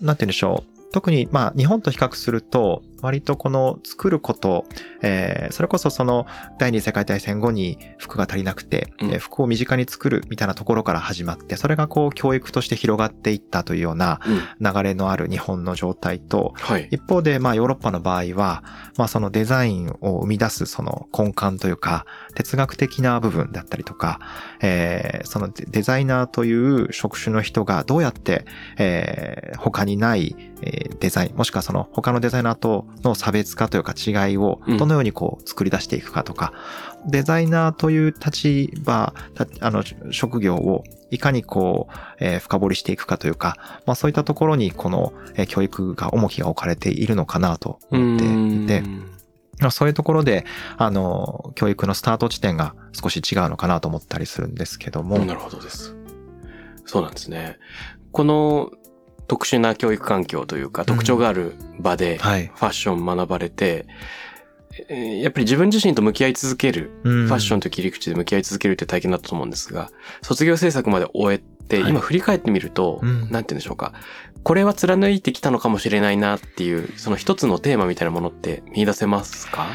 [0.02, 0.92] なんて言うんでしょう。
[0.92, 4.66] 特に、まあ、日本と比較すると、割とこの作ること、
[5.02, 6.26] えーそれこそその
[6.58, 14.74] 第二次世界大戦後に服が足りなくて、うんえー服を身近に作るみたいなところから始まって、それがこう教育として広がっていったというようなうん。
[14.74, 16.88] 流れのある日本の状態と、はい。
[16.92, 18.64] 一方で、まあ、ヨーロッパの場合は、
[18.98, 24.20] まあ、そのデザインを生み出すその根幹というか、哲学的な部分だったりとか、
[24.62, 28.46] えーそのデデザイナーという職種の人がどうやって、
[28.78, 36.54] えー他にない、えーデザイン、もしくはその他のデザイナーとの差別化というか違いをうんどのようにこう作り出していくかとか、
[37.06, 48.84] デザイナーという立場、たあの、職業をいかにこう、えー深掘りしていくかというか、まあそういったところにこの、えー教育が重きが置かれているのかなと思っていて、
[49.60, 50.46] まあそういうところで、
[50.78, 55.20] あの、教育のスタート地点が少し違うのかなと思ったりするんですけども。
[55.20, 55.96] なるほどです。
[56.86, 57.58] そうなんですね。
[58.12, 58.72] この
[59.34, 62.52] 特殊な教育環境というか特徴がある場でフはい。
[62.56, 63.88] ァッション学ばれて、
[64.90, 69.90] えーやっぱり自分自身と向き合い続ける、フファッションと切り口で向き合い続けるって体験だったと思うんですが、
[70.22, 73.94] 卒業制作まで終えて、はい今振り返ってみると、うんなんて言うんでしょうか。
[74.44, 79.68] これは貫いてきたのかもしれないなっていう、その一つのテーマみたいなものって見出せますか？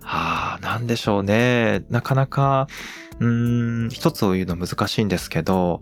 [0.00, 1.84] はあ、なんでしょうね。
[1.90, 2.66] なかなか、
[3.20, 5.80] うーん、一つを言うの難しいんですけど、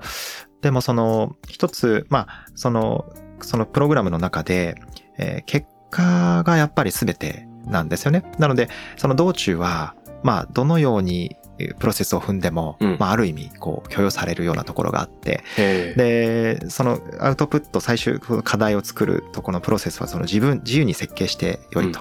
[0.63, 4.77] でもその、一つ、まあ、その、そのプログラムの中で、
[5.19, 8.25] えー結果がやっぱり全てなんですよね。
[8.39, 11.37] なので、その道中は、まあ、どのように
[11.79, 15.43] プロセスを踏んでも、うんまあ、ある意味、こう、許容されるようなところがあって。
[15.57, 22.01] で、そのアウトプット、最終課題を作るとこのプロセスはその自分、自由に設計してよいと。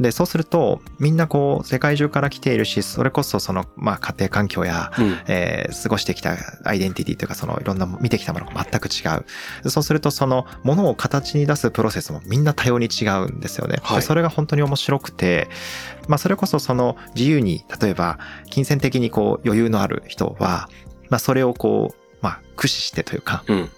[0.00, 5.06] で、そうすると、みんなこう、世界中から来ているし、それこそその、まあ、家庭環境や、うん。
[5.06, 9.02] うんえー過ごしてきたアイデンティティというか、そのいろんな見てきたものが全く違
[9.64, 9.70] う。
[9.70, 13.78] そうすると、そのものを形に出すプロセスもみんな多様に違うんですよね。
[13.82, 15.48] はいでそれが本当に面白くて、
[16.08, 18.18] まあ、それこそその自由に、例えば、
[18.50, 20.68] 金銭的にこう余裕のある人は、
[21.10, 23.68] まあ、それをこう、まあ、駆使してというか、うん。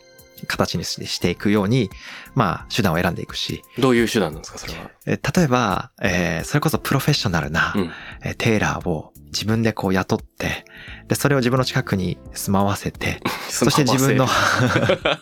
[0.47, 1.91] 形にししていくように、
[2.37, 4.91] まあ、手段を選んでいくし、どういう手段なんですか、それは？
[5.05, 7.91] え例えば、えーそれこそプロフェッショナルな、うん。
[8.23, 10.65] えーテーラーを自分でこう雇って、
[11.09, 14.29] で、それを自分の近くに住まわせて、 そして自分の、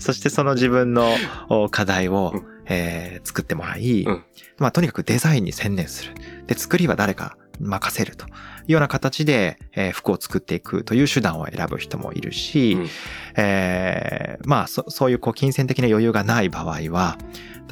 [0.00, 1.14] そしてその自分の
[1.48, 4.24] お課題をうん、えー作ってもらい、うん。
[4.58, 6.14] まあとにかくデザインに専念する。
[6.46, 8.28] で、作りは誰か任せるとい
[8.68, 12.88] うような形で、えー服を作っていくという手段を選ぶ人もいるし、うん。
[13.36, 17.18] えーまあそ、そういうこう金銭的な余裕がない場合は、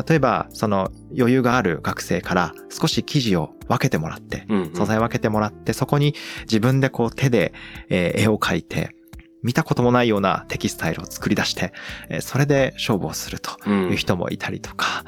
[0.08, 4.74] 例えばその余裕がある学生から少し生地を分けてもらって、うんうん。
[4.74, 7.52] 素材を分けてもらって、そこに自分でこう手で、
[7.88, 8.94] えー絵を描いて、
[9.42, 11.72] 見たこともないようなテキスタイルを作り出して、
[12.20, 15.04] それで勝負をするという人もいたりとか、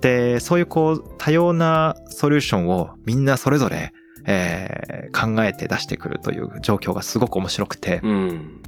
[0.00, 3.92] で、そういうこう多様なソリューションをみんなそれぞれ、
[4.26, 8.62] えー考えて出してくるという状況がすごく面白くて、うん。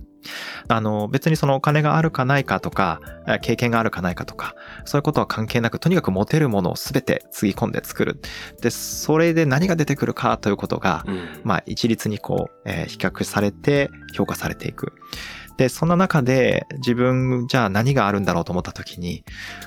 [0.69, 4.55] あの、別にそのお金があるかないかとか、え経験があるかないかとか、
[4.85, 8.21] そういうことは関係なく、とにかく持てるものをすべてつぎ込んで作る。
[8.61, 14.93] で、それで何が出てくるかということが、うんまあ、一律にこう、えー比較されて評価されていく。
[15.59, 19.25] で、そんな中で自分じゃあ何があるんだろうと思った時に、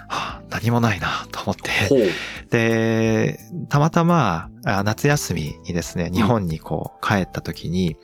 [0.07, 2.13] はあ、何もないなと思って。
[2.49, 7.97] で、たまたまあ夏休みにですね、日本にこう帰った時に、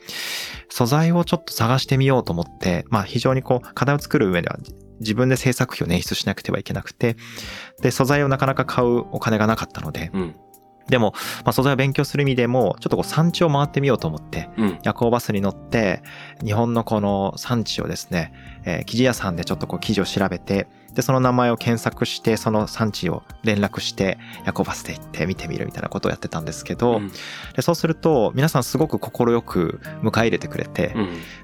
[0.68, 4.58] 素材をちょっと探してみようと思って、まあ非常にこう課題を作る上では
[5.00, 7.16] 自分で制作費を捻出しなくてはいけなくて、
[7.80, 10.36] で、素材をなかなか買うお金がなかったので、うん。
[10.88, 11.12] でも、
[11.44, 14.78] まあ、素材を勉強する意味でも、ちょっとこう産地を回ってみようと思って、うん。
[14.82, 16.02] 夜行バスに乗って、
[16.44, 18.32] 日本のこの産地をですね、
[18.64, 27.10] えー生地屋さんでちょっとこう記事を調べて、で、その名前を検索して、その産地を連絡して、夜行バスで行って見てみるみたいなことをやってたんですけど、うん
[27.54, 30.92] でそうすると、皆さんすごく快く迎え入れてくれて、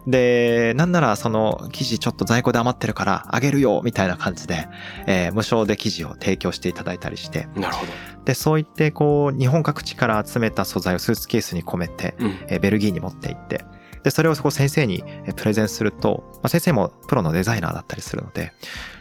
[0.04, 0.10] うん。
[0.10, 4.68] で、なんならその生地ちょっと在庫で余ってるからあげるよみたいな感じで、
[5.06, 7.92] えー無償で生地を提供していただいたりして、なるほど。
[8.24, 12.38] で、そう言ってこう、日本各地から集めた素材をスーツケースに込めて、うん。
[12.48, 13.64] えーベルギーに持って行って、
[14.04, 18.52] で、それをそこ先生にえープレゼンすると、まあ、先生もプロのデザイナーだったりするので、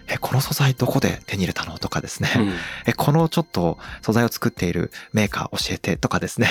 [0.08, 2.54] え、この素材どこで手に入れたのとかですね、うん
[2.88, 6.48] え、このちょっと素材を作っているメーカー教えてとかですね。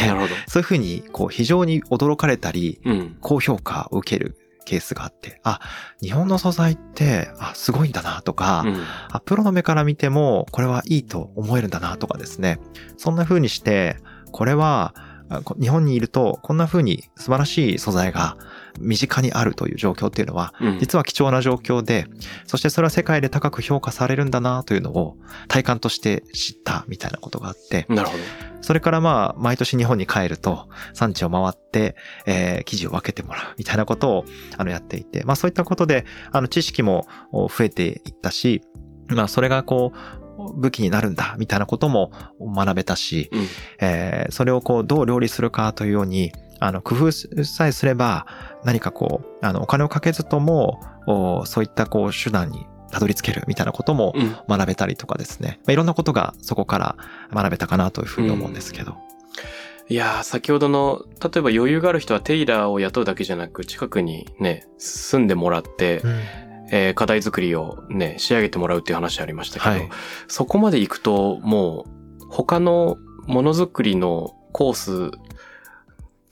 [0.47, 3.17] そういうふうに、こう、非常に驚かれたり、うん。
[3.21, 5.61] 高評価を受けるケースがあって、あ、
[6.01, 8.83] 日本の素材って、あ、すごいんだなとか、うん。
[9.11, 12.59] あ、プロの目から見ても、これはいいと思えるんだなとかですね。
[12.97, 13.97] そんな風にして、
[14.31, 14.95] これは、
[15.61, 18.37] 日本にいると、こんな風に素晴らしい素材が
[18.81, 20.79] 身近にあるという状況っていうのは、うん。
[20.79, 22.07] 実は貴重な状況で、
[22.47, 25.17] そしてそれは世界で高く評価されるんだなというのを
[25.49, 28.23] 体感として知ったみたいなことがあって、なるほど。
[28.63, 34.25] それからまあ、毎年日本に帰ると、産地を回って、えー、生地を分けてもらうみたいなことを、
[34.57, 38.63] あの、やっていて、まあそういったことで、あの、知識もお増えていったし、
[39.09, 40.22] まあそれがこう、
[40.55, 43.47] 武器になるんだ、みたいなことも学べたし、うん。
[43.81, 47.13] えーそれをこう、どう料理するかというように、あの、工夫
[47.45, 48.27] さえすれば、
[48.65, 54.37] 何かこう、あの、お金をかけずとも、おそういったこう、手段にたどり着けるみたいなこともうん。
[54.49, 55.59] 学べたりとかですね。
[55.65, 56.97] まあ、いろんなことがそこから
[57.33, 58.97] 学べたかなというふうに思うんですけど。
[59.89, 66.03] いやー、先ほどの、例えば余裕がある人はテイラーを雇うだけじゃなく、近くにね、住んでもらって、
[66.73, 69.89] えー課題作りをね、仕上げてもらうっていう話ありましたけど、はい。
[70.27, 71.87] そこまで行くと、も
[72.21, 75.19] う、他のものづくりのコース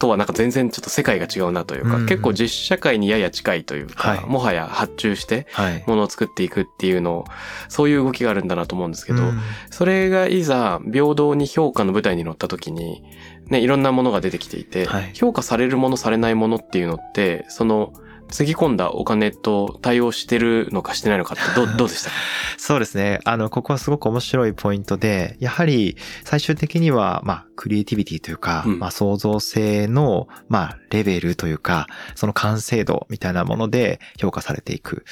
[0.01, 5.85] とはなんか全然ちょっと世界が違うなというか、うん結構実社会にやや近いというか、はいもはや発注してはい。
[5.87, 7.25] ものを作っていくっていうのを、
[7.69, 9.39] そういう動きがあるんだなと思うんですけど、うん
[9.71, 13.03] それがいざ平等に評価の舞台に乗った時に、
[13.47, 17.93] ね、いろんなものが出てきていて、はい評価されるものされないものっていうのって、その、
[18.31, 22.11] つぎ込んだお金と対応してるのかしてないのかってどう、 どうでした？
[22.11, 22.17] か
[22.59, 23.21] そうですね。
[23.25, 35.05] あの、ここはすごく面白いポイントで、やはり最終的には、まあ、クリエイティビティというか、うんまあ、創造性の、まあ、レベルというか、その完成度みたいなもので評価されていく。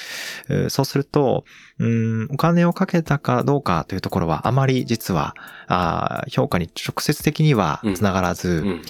[0.69, 1.45] そうすると、
[1.79, 5.35] うん、お金をかけたかどうかというところは、あまり実は、
[5.67, 8.81] あー評価に直接的にはつながらず、うん。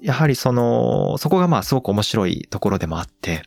[0.00, 3.42] やはりその、そこがまあすごく面白いところでもあって、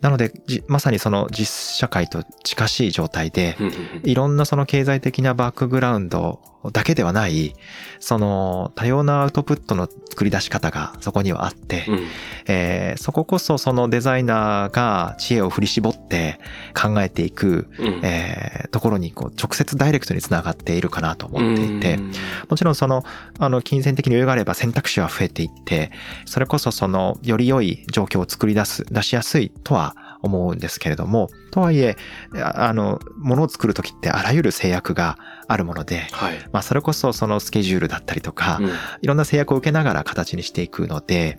[0.00, 3.56] なので、じまさにその実社会と近しい状態で、
[4.04, 6.40] いろんなその経済的なバックグラウンド
[6.72, 7.54] だけではない、
[8.00, 12.00] その多様なアウトプットの作り出し方がそこにはあって、うん。
[12.46, 16.38] えーそここそそのデザイナーが知恵を振り絞って
[16.74, 18.00] 考えていく、うん。
[18.02, 22.12] えーところにこう直接ダイレクトにつながっているかなと思っていて、うん。
[22.48, 23.04] もちろんその、
[23.38, 25.90] あの、金銭的に余裕があれば選択肢は増えていって、
[26.26, 31.96] それこそその、より良い状況を作り出す、出しやすいとは思うんですけれども、とはいえ、
[32.36, 35.18] ああの、ものを作るときってあらゆる制約が
[35.50, 36.38] あるもので、はい。
[36.52, 38.70] まあ、それこそそのスケジュールだったりとか、うん
[39.02, 41.38] いろんな制約を受けながら形にしていくので、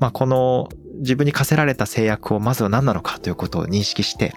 [0.00, 4.32] まあ、この自分に課せられた制約をまずは何なのかということを認識して、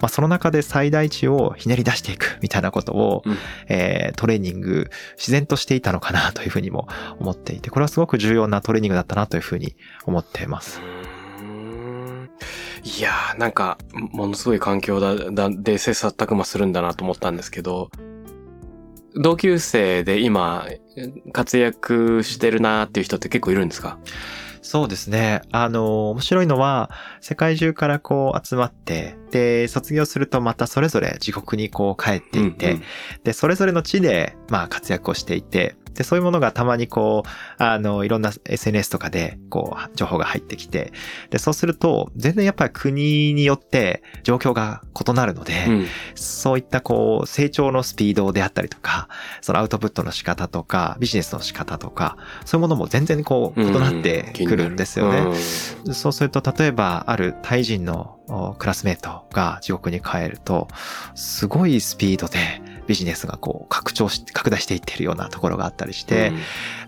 [0.00, 3.36] まあ、その中で最大値をひねり出していくみたいなことを、うん
[3.68, 10.80] えートレーニング自然としていたのかなというふうにも思っていて、これはすごく重要なトレーニングだったなというふうに思っています。
[12.82, 17.90] いやー、なんか、ものすごい環境だ、だ、で切磋琢磨するんだなと思ったんですけど、
[19.14, 20.66] 同級生で今、
[21.32, 23.98] 活躍してるなーっていう人って結構いるんですか？
[24.62, 25.40] そうですね。
[25.52, 32.82] あの、面白いのは、世界中からこう集まって、で、卒業するとまたそれぞれ自国にこう帰っていって、うんうん
[33.24, 40.92] で、それぞれの地で、まあ、活躍をしていて、で、そういうものがたまにこう、あの、いろんな SNS とかで、こう、情報が入ってきて、
[41.30, 49.08] で、そうすると、全然やっぱり国によって状況が異なるので、うんそういったこう、成長のスピードであったりとか、
[49.40, 55.24] そのアウトプットの仕方とか、ビジネスの仕方とか、そういうものも全然こう、異なってくるんですよね。
[55.24, 55.36] ね。
[55.92, 60.68] そうすると、例えば、あるタイ人のおクラスメートが地獄に帰ると、
[61.14, 62.38] すごいスピードで
[62.90, 66.32] ビジネスがこう拡張し、拡大していってるようなところがあったりして、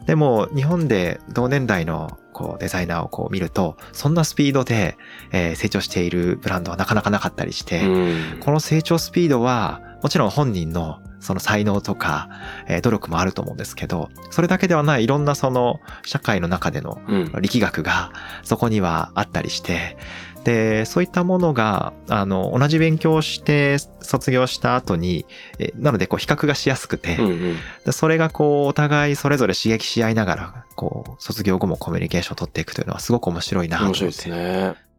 [0.04, 4.98] でも日本で同年代のこうデザイナーをこう見ると、そんなスピードで、
[5.30, 12.28] えー成長しているブランドはなかなかなかったりして、うんこの成長スピードは、もちろん本人のその才能とか、
[12.66, 17.32] えー努力もあると思うんですけど、それだけではないいろんなその社会の中でのうん。
[17.40, 18.12] 力学が
[18.42, 19.96] そこにはあったりして、
[20.44, 25.24] で、そういったものが、あの、同じ勉強をして卒業した後に、
[25.58, 27.56] えなのでこう比較がしやすくて、うんうん。
[27.84, 34.04] でそれがこう、お互いそれぞれ刺激し合いながら、こう、卒業後もコミュニケーションを取っていくというのはすごく面白いなと思って。
[34.04, 34.92] 面白いですね。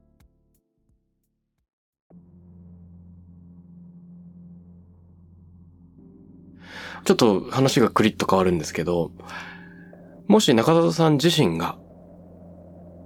[7.05, 9.11] ちょっと話がクリッと変わるんですけど、
[10.27, 11.77] もし中里さん自身が、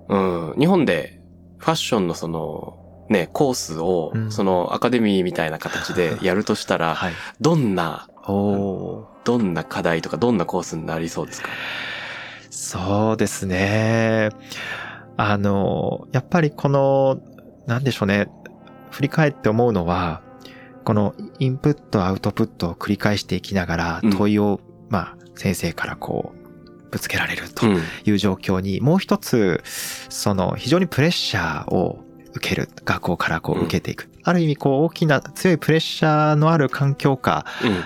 [0.07, 1.16] うん、日本で
[1.57, 2.77] ファッションのその、
[3.09, 7.13] ね、コースをう、んそのアカデミーみたいな形で やるとしたら、はい。
[7.41, 11.49] どんな、どんな課題とかどんなコースになりそうですか？
[12.49, 14.29] そうですね。
[15.15, 17.19] あの、やっぱりこの、
[17.65, 18.27] なんでしょうね。
[18.91, 20.21] 振り返って思うのは、
[20.83, 26.46] このインプット、アウトプットを繰り返していきながらうん問いを、まあ、先生からこう、
[26.97, 27.81] ぶつけられるとうん。
[28.05, 29.61] いう状況に、もう一つ、
[30.09, 34.09] その非常にプレッシャーを受ける、学校からこううん受けていく。
[34.23, 37.45] ある意味こう大きな強いプレッシャーのある環境下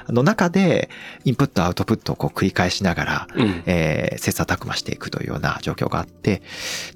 [0.10, 0.16] うん。
[0.16, 0.90] の中で、
[1.26, 3.64] インプット、アウトプットをこう繰り返しながら、うん。
[3.66, 6.42] えー、切磋琢磨していくというような状況があって、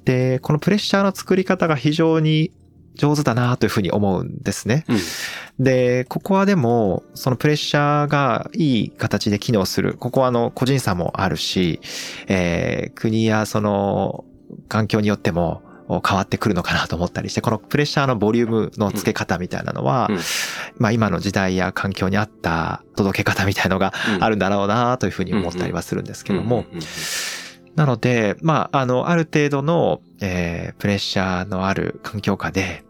[0.04, 2.50] で、このプレッシャーの作り方が非常に
[2.96, 4.84] 上手だなというふうに思うんですね。
[4.88, 5.64] うん。
[5.64, 9.94] で、ここはでも、そのプレッシャーがいい形で機能する。
[9.94, 11.80] ここはあの、個人差もあるし、
[12.28, 14.24] えー国やその、
[14.68, 20.18] 環境によっても、変わってくるのかなと思ったりして、このプレッシャーのボリュームの付け方みたいなのは、うん
[20.78, 26.64] まあ今の時代や環境に合った届け方みたいのがうんあるんだろうなというふうに思ったりはするんですけども、
[27.76, 32.84] なので、まあ、あの、ある程度の、えープレッシャーのある環境下で、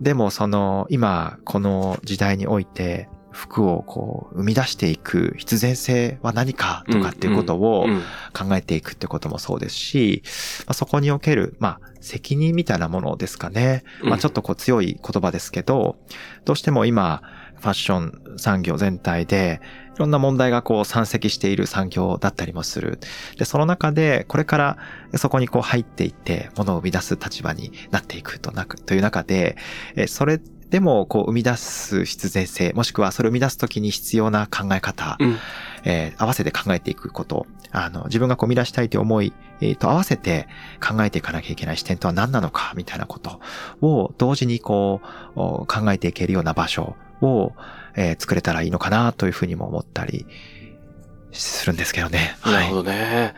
[0.00, 10.22] でもその、今、この時代において、服をこう、生み出していく必然性は何かとかっていうことをうん考えていくってこともそうですし、
[10.60, 13.82] まあ、そこにおける、まあ、責任みたいなものですかね。
[14.02, 15.96] うんまあ、ちょっとこう強い言葉ですけど、
[16.44, 17.22] どうしても今、
[17.60, 19.60] ファッション産業全体で、
[19.96, 23.00] いろんな問題がこう山積している産業だったりもする。
[23.38, 24.78] で、その中で、これから
[25.14, 29.56] そこにこう入っていって、ものを生み出す立場になっていくとなく、という中で、
[29.94, 30.38] えそれ
[30.70, 35.36] でもこう生み出す必然性、もしくはそれを生み出すときに必要な考え方、うん
[35.84, 40.48] えー合わせて考えていくこと、あの、自分がこう生み出したいという思い、えーと合わせて
[40.86, 43.40] 考えていかなきゃいけない視点とは何なのか、みたいなこと
[43.80, 45.00] を同時にこ
[45.36, 47.52] う、お考えていけるような場所を、
[47.94, 50.26] えー作れたらいいのかなというふうにも思ったり
[51.32, 52.36] するんですけどね。
[52.44, 53.34] なるほどね。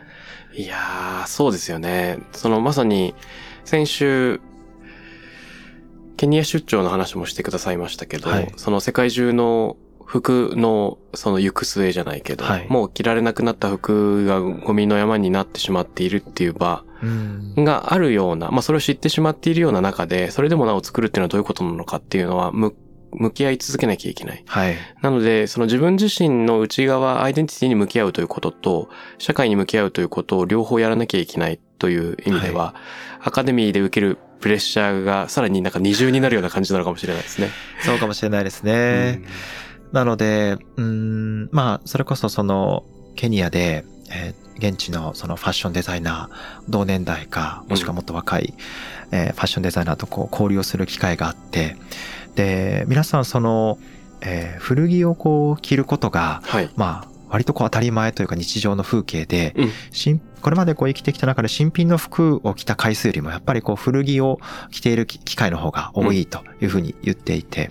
[0.53, 2.17] いやー、そうですよね。
[2.33, 3.13] そのまさに、
[3.63, 4.41] 先週、
[6.17, 17.53] ケニア出張の話もしてくださいましたけど、はいその世界中の服のその行く末じゃないけど、はいもう着られなくなった服がゴミの山になってしまっているっていう場うん。
[17.63, 22.75] があるような、まあそれを知ってしまっているような中で、それでもなお作るっていうのはどういうことなのかっていうのは、む、
[23.11, 24.43] 向き合い続けなきゃいけない。
[24.45, 24.75] はい。
[25.01, 32.75] なので、その自分自身の内側、アイデンティティに向き合うということと、社会に向き合うということを両方やらなきゃいけないという意味では、
[33.21, 37.49] アカデミーで受けるプレッシャーがさらになんか二重になるような感じなのかもしれないですね。
[37.83, 39.21] そうかもしれないですね。
[39.91, 42.85] なので、うーん、まあ、それこそその、
[43.15, 48.53] ケニアで、えー現地のそのファッションデザイナー、同年代か、もしくはもっと若い、
[49.11, 51.77] えーファッションデザイナーとこう交流をする機会があって、
[52.35, 53.77] で、皆さんその、
[54.21, 56.69] えー古着をこう着ることが、はい。
[56.75, 64.39] まあ、割とこう当たり前というか日常の風景で、うん新これまでこう生きてきた中で新品の服を着た回数よりもやっぱりこう古着を
[64.71, 67.69] 着ている機機会の方が多いというふうに言っていて、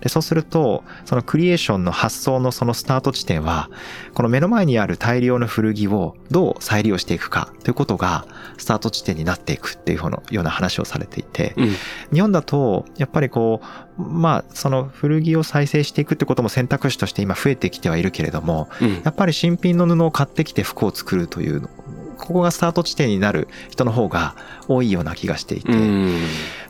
[0.00, 3.70] でそうするとそのクリエーションの発想のそのスタート地点は
[4.14, 8.26] この目の前にある大量の古着をどう再利用していくかということが
[8.58, 11.68] スタート地点になっていくっていうような話をされていて、うん。
[12.12, 13.60] 日本だと、やっぱりこ
[13.98, 19.02] う、まあ、その古着を再生していくってことも選択肢として今増えてきてはいるけれども、うん。
[19.04, 21.68] やっぱり新品の布を買ってきて服を作るというの、
[22.18, 24.34] ここがスタート地点になる人の方が
[24.66, 26.20] 多いような気がしていて、うん。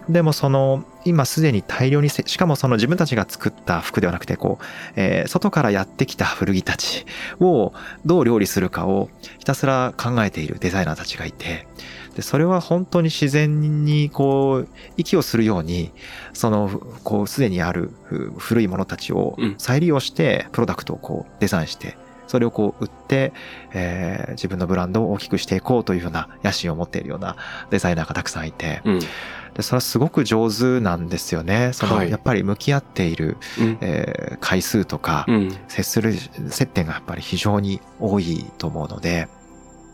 [0.08, 4.64] でもその、今すでに大量にせ、しかもその自分たちが作った服ではなくて、こう、
[4.96, 7.04] えー外からやってきた古着たち
[7.40, 7.72] を
[8.06, 11.66] どう料理するかをひたすら考えているデザイナーたちがいて、
[12.14, 15.92] で、それは本当に自然にこう、息をするように、
[16.32, 16.68] その、
[17.04, 19.54] こう、すでにあるふ古いものたちをうん。
[19.58, 21.96] 再利用して、プロダクトをこう、デザインして
[22.28, 23.32] それをこう売って、
[23.72, 27.36] えー自分のブランドを大きくしていこうというような野心を持っているような
[27.70, 29.00] デザイナーがたくさんいて、うん。
[29.00, 31.72] でそれはすごく上手なんですよね。
[31.72, 33.78] その、はいやっぱり向き合っている、うん。
[33.80, 35.56] えー回数とか、うん。
[35.66, 36.14] 接する
[36.48, 39.28] 接点がやっぱり非常に多いと思うので、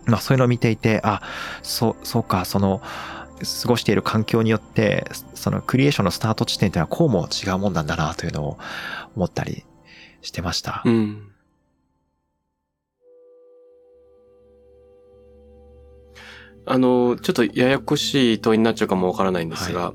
[0.07, 1.22] まあそういうのを見ていて、あ、
[1.62, 2.82] そう、そうか、その、
[3.62, 8.59] 過ごしている環境によって、そのクリエーションのスタート地点というのはこうも違うもんなんだなというのを
[9.16, 9.64] 思ったり
[10.22, 10.82] してました。
[10.85, 11.34] うん。
[16.67, 19.93] あの、ちょっとややこしい問いになっちゃうかもわからないんですが、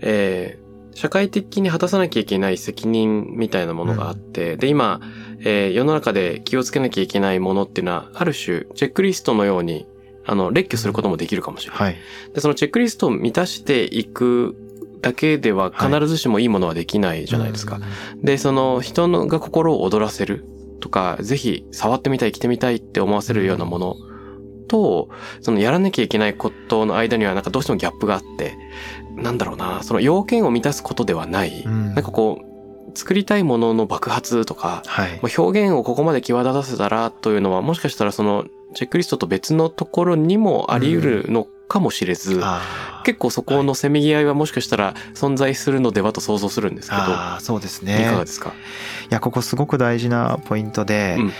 [0.00, 0.64] えー
[0.96, 5.00] 社会的に果たさなきゃいけない責任みたいなものがあって、で、今、
[5.40, 9.88] えー世の中で気をつけなきゃいけないものっていうのは、ある種、チェックリストのように、
[10.24, 11.82] あの、列挙することもできるかもしれない。
[11.82, 11.96] はい。
[12.32, 14.54] で、そのチェックリストを満たしていく
[15.00, 17.80] だけでは必ずしもいいものはできないじゃないですか。
[18.22, 20.44] で、その人のが心を躍らせる
[20.78, 23.96] とか、ぜひ触ってみたい、着てみたいって思わせるようなもの
[24.68, 25.08] と、
[25.40, 28.56] そのやらなきゃいけないことの間にはなんかどうしてもギャップがあって、
[29.16, 31.94] なんだろうな、その要件を満たすことではない、うん。
[31.94, 35.20] なんかこう、作りたいものの爆発とか、はい。
[35.22, 38.44] まあ表現をここまで際立たせたらというのは、もしかしたらその
[38.74, 47.02] チェックリストと別のところにもあり得るのかもしれず、あー結構そこのせめぎ合いはもしかしたら存在するのではと想像するんですけど、
[47.40, 48.04] そうですいね。
[48.04, 48.50] かがですか？
[48.50, 48.52] い
[49.10, 51.32] や、ここすごく大事なポイントで、うん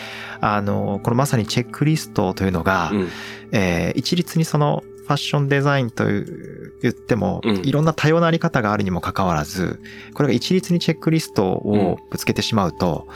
[0.44, 3.08] あの、このまさにチェックリストというのが、うん。
[3.52, 9.80] えー一律にそのファッションデザインと言っても、うんいろんな多様なあり方があるにもかかわらず、
[10.14, 13.06] これが一律にチェックリストをぶつけてしまうと、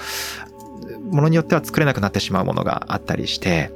[1.11, 3.71] ものによっては作れなくなってしまうものがあったりして、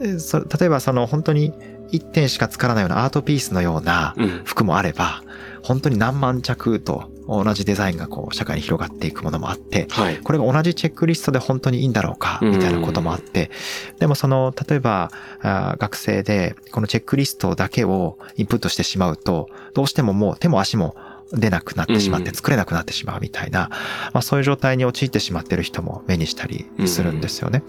[0.00, 0.18] うん。
[0.60, 1.52] 例えばその本当に
[1.90, 4.42] 一点しか作らないようなアートピースのようなうん。
[4.44, 5.22] 服もあれば、
[5.62, 10.18] 本当に何万着と同じデザインがこう社会に広がっていくものもあって、はい。
[10.18, 13.50] これが同じチェックリストで本当にいいんだろうか、みたいなこともあって、
[13.98, 15.10] でもその、例えば、
[15.42, 20.96] 学生で、このチェックリストだけをインプットしてしまうと、どうしてももう手も足も
[21.32, 23.70] 出なくなってしまってうん作れなくなってしまうみたいな、
[24.12, 27.62] まあそういう状態に陥ってしまっている人も目にしたりするんですよね。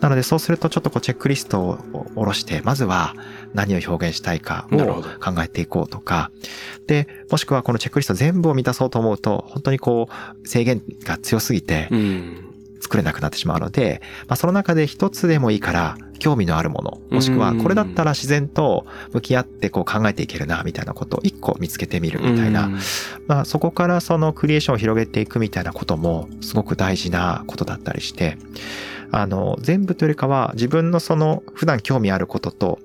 [0.00, 1.78] なのでそうするとちょっとこうチェックリストを
[2.14, 3.14] 下ろして、まずは
[3.54, 6.30] 何を表現したいかを考えていこうとか、
[6.86, 12.46] で、もしくはこのチェックリスト全部を満たそうと思うと、本当にこう制限が強すぎてうん。
[12.80, 22.78] 作れなくなってしまうので、まあその中で一つでもいいから興味のあるもの、もしくはこれだったら自然と向き合ってこう考えていけるな、みたいなことを一個見つけてみるみたいな、うん。
[23.26, 28.38] まあそこからそのクリエーションを広げていくみたいなこともすごく大事なことだったりして、
[29.12, 32.78] あの、全部というよりかは自分のその普段興味あることと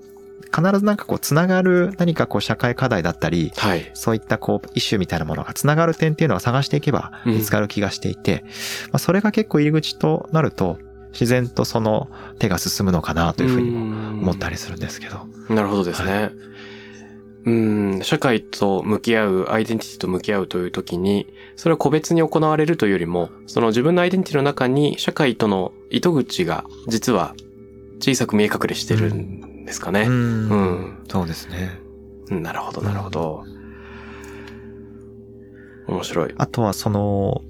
[0.54, 3.92] 必ずなんかこうつながる何かこう社会課題だったり、はい。
[3.94, 8.44] そういったこう、イシューみたいなものがつながる点っていうのを探していけば見つかる気がしていて、
[8.86, 10.78] まあ、それが結構入り口となると、
[11.12, 15.26] 自然とその手が進むのかなというふうにも思ったりするんですけど。
[15.54, 16.32] なるほどですね。
[17.46, 27.36] うん、社会と向き合う、アイデンティティと向き合うという時に、それは個別に行われるというよりも、その自分のアイデンティティの中に社会との糸口が実は
[28.00, 30.06] 小さく見え隠れしてるんですかね。
[30.06, 31.80] んうんそうですね。
[32.30, 33.44] うんなるほど、なるほど。
[35.88, 36.34] 面白い。
[36.38, 37.42] あとはその、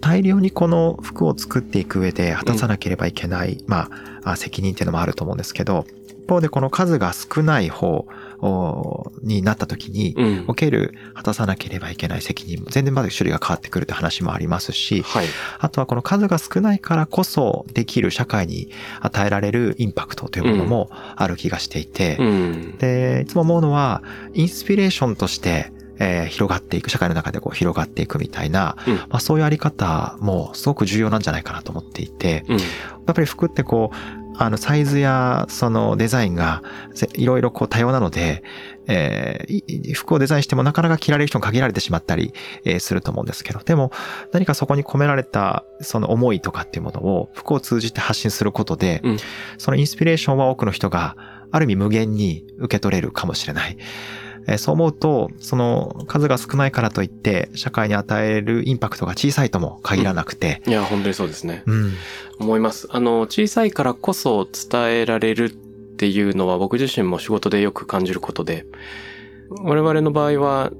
[0.00, 3.90] 大量にこの服を作っていく上で果たさなければいけない、ま
[4.22, 8.06] ああ、責任っていうのもあると思うんですけど、一方でこの数が少ない方お
[9.22, 10.44] になった時に、うん。
[10.48, 15.26] おける果たさなければいけない責任も全然まだ種類が変わってくるって話もありますし、はい。
[15.58, 18.70] あとはこの数が少ないからこそできる社会に
[19.00, 22.78] 与えられるインパクトというものもある気がしていて、うん。
[22.78, 24.02] で、いつも思うのは、
[24.34, 32.58] インスピレーションとして、えー広がっていく、社会の中でこう広がっていくみたいな、うんまあ、そういうあり方もすごく重要なんじゃないかなと思っていて、うん。
[32.58, 32.64] や
[33.12, 36.62] っぱり服ってこう、あの、サイズやそのデザインが
[36.94, 38.42] ぜいろいろこう多様なので、
[38.86, 42.32] えーい服をデザインしてもなかなか着られる人が限られてしまったり、
[42.64, 43.90] えーすると思うんですけど、でも
[44.32, 49.16] 何かそこに込められたその思いとかっていうものを服を通じて発信することで、うん
[49.58, 51.16] そのインスピレーションは多くの人が
[51.50, 53.76] ある意味無限に受け取れるかもしれない。
[54.48, 61.62] えーそう思うと、その数が少ないからといって社会に与えるインパクトが小さいとも限らなくて、いや、本当にそうですね。
[61.66, 61.92] うん、
[62.40, 62.88] 思います。
[62.90, 68.66] あの、小さいからこそ伝えられるっていうのは僕自身も仕事でよく感じることで、
[69.50, 70.72] 我々の場合は、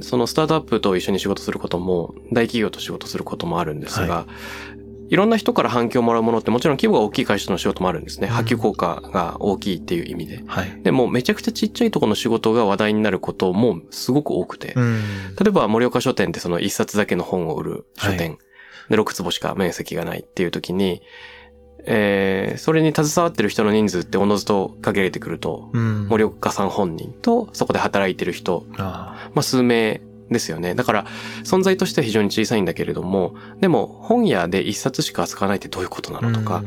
[0.00, 4.26] そのスタートアップと一緒に仕事することも、大企業と仕事することもあるんですが、
[5.12, 8.28] い、ろんな人から反響をもらうものってもちろん規模が大きい会社の仕事もあるんですね。
[8.28, 10.42] うん波及効果が大きいっていう意味で。
[10.46, 10.82] はい。
[10.82, 14.72] でもめちゃくちゃちっちゃいところの仕事が話題になることもすごく多くて。
[14.74, 15.02] うん
[15.38, 18.38] 例えば盛岡書店ってその一冊だけの本を売る書店、
[18.88, 21.02] で6坪しか面積がないっていう時に、
[21.84, 26.06] えー、それに携わってる人の人数っておのずと限られてくると、うん。
[26.08, 30.00] 森岡さん本人とそこで働いてる人、あまあ数名
[30.30, 30.74] ですよね。
[30.74, 31.06] だから
[31.44, 36.62] 存在としては非常に小さいんだけれども、でも本屋で一冊しか扱わないってどういうことなーのとか、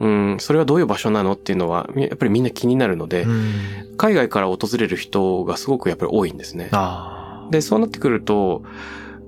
[0.00, 3.96] うん、それはどういう場所なのっていうのは、やっぱりみんな気になるので、うん。
[3.96, 6.68] 海外から訪れる人がすごくやっぱり多いんですね。
[6.72, 8.62] あで、そうなってくると、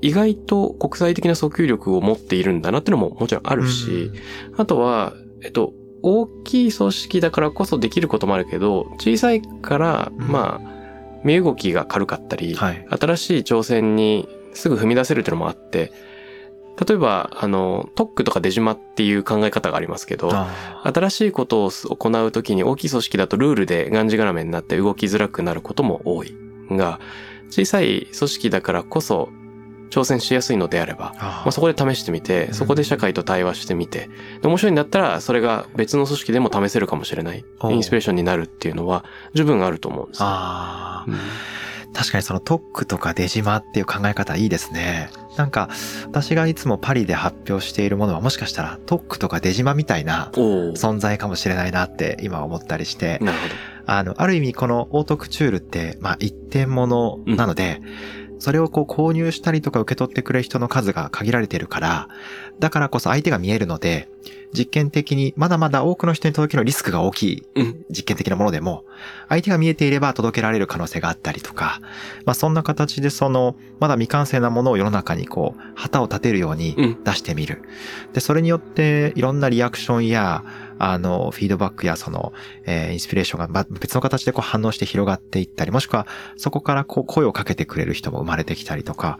[0.00, 4.10] 意外と国際的な訴求力を持っているんだなっていうのももちろんああるし、
[4.56, 10.77] あとは、えっと、大きい組織だからこそできることもあるけど、小さいから、うんまあ、
[11.24, 12.86] 身動きが軽かったり、はい。
[12.88, 15.92] 新しい挑戦にすぐ踏み出せるっていうのもあって、
[16.86, 26.34] 例えば、あの、特区とか出島っていう考え方がありますけど、あ新しいことを行うときに大きい組織だとルールでがんじがらめになって動きづらくなることも多い。
[26.70, 27.00] が、
[27.50, 29.30] 小さい組織だからこそ
[29.90, 34.08] 挑戦しやすいのであれば、あまあ、そこで試してみて、うんそこで社会と対話してみて、
[34.42, 37.44] で面白いんだったらそれが別の組織でも試せるかもしれない。
[37.70, 41.18] インスピレーションになるっていうのは十分あると思うんですうん
[41.94, 45.10] 確かにその特区とか出島っていう考え方いいですね。
[45.36, 45.68] なんか
[46.04, 50.30] 私がいつもパリで発表しているものはもしかしたら特区とか出島みたいな。
[50.34, 53.54] 存在かもしれないなって今思ったりして、なるほど。
[53.86, 57.80] あの、ある意味このオートクチュールって、まあ一点物なので、
[58.38, 62.08] それをこう購入したりとか受け取ってくれる人の数が限られているから、
[62.58, 64.08] だからこそ相手が見えるので、
[64.52, 67.84] 実験的にまだまだ多くの人に届けるリスクが大きいうん。
[67.90, 68.84] 実験的なものでも、
[69.28, 71.80] 相手が見えていれば届けられる可能性があったりとか、
[72.24, 77.62] まあそんな形でその、まだ未完成なものを世の中にこう、旗を立てるようにうん出してみる。
[78.12, 80.44] で、それによっていろんなリアクションや、
[80.78, 82.32] あの、フィードバックやその、
[82.66, 86.06] えーインスピレーションがま別の形でこう反応して広がっていったり、もしくは
[86.36, 89.18] そこからこう声をかけてくれる人も生まれてきたりとか、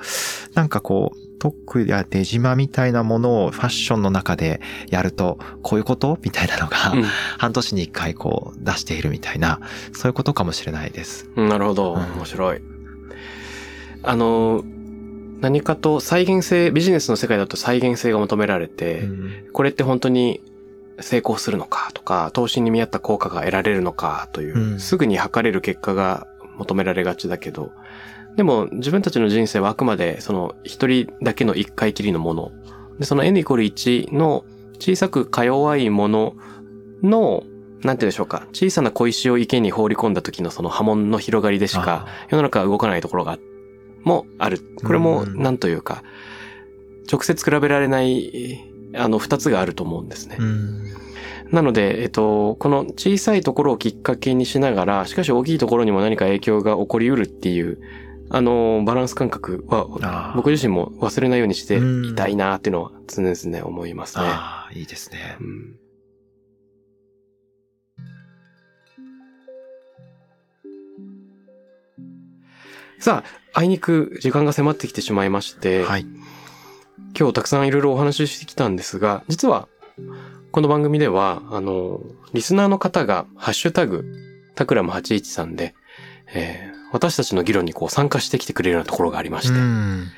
[0.55, 7.05] なんかこう、トックや出島みたいなものをファッションの中でやると、こういうことみたいなのが、うん
[7.39, 9.61] 半年に一回こう出しているみたいな、
[9.93, 11.31] そういうことかもしれないです。
[11.37, 11.49] うん。
[11.49, 11.95] なるほど。
[11.95, 12.61] うん面白い。
[14.03, 14.65] あの、
[15.41, 20.41] 何かと再現性、ビジネスの世界だと再現性が求められて、うんこれって本当に
[21.01, 26.27] 成功するのかとか、投資に見合った効果が得られるのかという、うんすぐに測れる結果が
[26.57, 27.73] 求められがちだけど、
[28.37, 32.53] でも自分たちの人生はあくまでその一人だけの一回きりのもの。
[32.99, 34.45] で、その n イコール1の
[34.79, 36.37] 小さくか弱いもの
[37.03, 37.43] の、
[37.83, 38.47] なんて言うんでしょうか。
[38.53, 43.39] 小さな小石を池に放り込んだ時のその波紋の広がりでしか世の中は動かないところが、
[44.05, 44.61] もある。
[44.85, 46.03] これも、うんなんというか、
[47.11, 48.61] 直接比べられない、
[48.99, 50.37] あの、二つがあると思うんですね。
[50.39, 50.85] うん
[51.51, 57.79] なので、えっと、この小さいところをきっかけにしながら、しかし大きいところにも何か影響が起こりうるっていう、
[58.31, 64.25] あの、バランス感覚は、僕自身も忘れないようにしてうんいたいなっていうのは常々思いますね。
[64.27, 65.45] ああ、いいですねう。
[65.45, 65.77] ん
[73.01, 76.07] さあ、あいにく時間が迫ってきてしまいまして、はい。
[77.17, 79.69] 今日たくさんいろいろお話ししてきたんですが、実は、
[80.51, 82.01] この番組では、あの、
[82.33, 84.05] リスナーの方が、ハッシュタグ、
[84.55, 85.75] タクラム813で、
[86.35, 90.09] えー私たちの議論にこう参加してきてくれるようなところがありまして、うん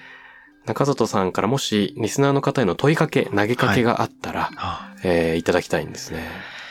[0.67, 6.29] 中里さんからもし、リスナーの方への問いかけ、投げかけがあったら、あえーいただきたいんですね。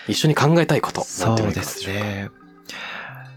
[0.08, 1.62] 一緒に考えたいこと、なんていうで。
[1.64, 2.30] すね。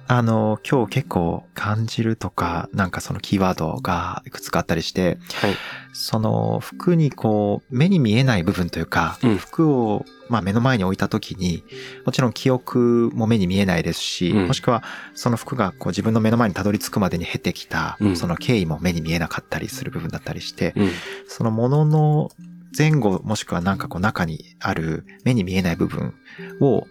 [0.08, 5.54] あの、今日結構感じるとか、なんかそのキーワードがいくつかあったりして、はい。
[5.94, 11.64] その服にこう、目に見えない部分というか、うん服を、まあ、目の前に置いた時に、
[12.04, 14.82] もちろん記憶も目に見えないですし、うんもしくは
[15.14, 20.90] その服がこう自分の目の前にたどり着くまでに経てきた、うんその経緯も目に見えなかったりする部分だったりして、うん。
[21.28, 22.30] そのものの
[22.76, 26.14] 前後もしくはなんかこう中にある目に見えない部分
[26.60, 26.86] を、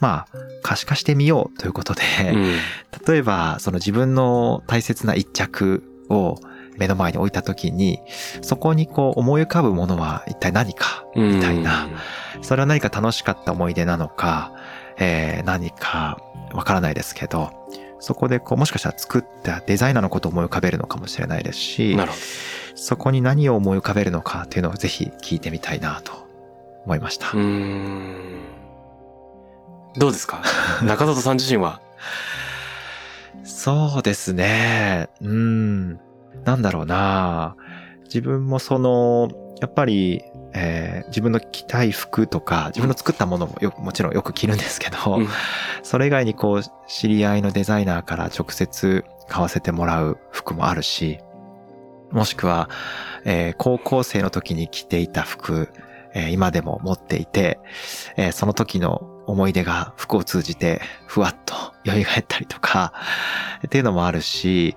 [0.00, 2.56] まあ、可視化してみようということで、うん。
[3.06, 6.36] 例えば、その自分の大切な一着を
[6.78, 8.00] 目の前に置いたときに、
[8.42, 11.88] そこにこう思い浮かぶものは一体何か、みたいな。
[12.42, 14.52] それは何か楽しかった思い出なのか、
[14.98, 16.20] えー何か
[16.52, 17.50] わからないですけど、
[18.00, 22.22] そこでこうもしかしたら作ったデザイナーのことを思い浮かべるのかもしれないですし、なるほど
[22.84, 26.12] そこに何を思い浮かべるのかっていうのをぜひ聞いてみたいなと
[26.84, 27.32] 思いました。
[27.32, 27.38] ど。
[27.38, 28.14] うーん。
[29.96, 30.42] どうですか？
[30.84, 31.80] 中里さん自身は？
[33.42, 35.08] そうですね。
[35.22, 35.92] うん。
[36.44, 37.56] なんだろうな
[38.04, 39.28] 自分もその、
[39.62, 40.22] やっぱり、
[40.52, 45.28] えー自分の着たい服とか、自分の作ったものもよもちろんよく着るんですけど、うん
[45.82, 51.18] それ以外にこう、知り合いのデザイナーから直接買わせてもらう服もあるし、
[52.14, 52.70] もしくは、
[53.24, 55.68] えー高校生の時に着ていた服、
[56.14, 57.58] えー今でも持っていて、
[58.16, 61.54] えーその時の思い出が服を通じてふわっと
[61.90, 62.92] 蘇ったりとか、
[63.66, 64.76] っていうのもあるし、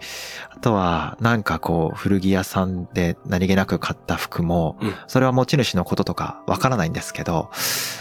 [0.50, 4.96] あとはなんかこう古着屋さんで何気なく買った服も、うん。
[5.08, 7.52] それは持ち主のこととかわからないんですけど、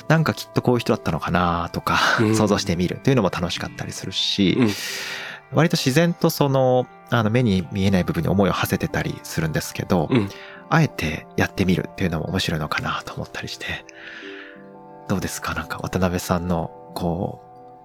[0.09, 2.37] なんかきっとこういう人だったのかなとか、うん。
[2.37, 3.01] 想像してみる。
[3.03, 4.71] というのも楽しかったりするし、うん
[5.53, 10.29] 割と自然とその、あの目に見えない部分に思いを馳せてたりするんですけど、うん。
[10.69, 13.67] あえてやってみるっていうのも面白いのかなと思ったりして、
[15.09, 15.55] どうですか？
[15.55, 17.41] なんか渡辺さんの、こ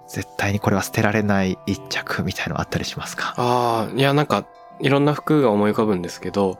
[0.08, 3.36] う、絶対にこれは捨てられない一着みたいのあったりしますか？
[3.38, 4.48] ああ、いや、なんか、
[4.80, 6.58] いろんな服が思い浮かぶんですけど、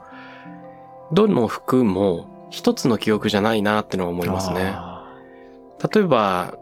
[1.10, 4.70] どの服も一つの記憶じゃないなってのは思いますね。
[4.72, 5.12] あ
[5.92, 6.54] 例えば、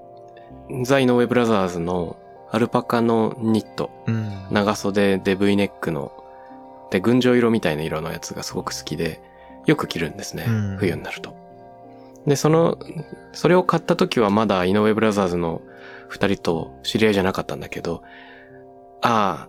[0.84, 2.16] ザ・イノウェブラザーズの
[2.52, 4.32] アルパカのニット、ーうん。
[4.50, 6.12] 長袖で V ネックの、
[6.90, 9.20] で、群青色みたいな色のやつがすごく好きで、
[9.66, 10.44] よく着るんですね。
[10.48, 11.34] うん冬になると。
[12.26, 12.78] で、その、
[13.32, 15.62] それを買った時はまだイノウェブラザーズの
[16.08, 18.02] 二人と知り合いじゃなかったんだけど、
[19.02, 19.48] あ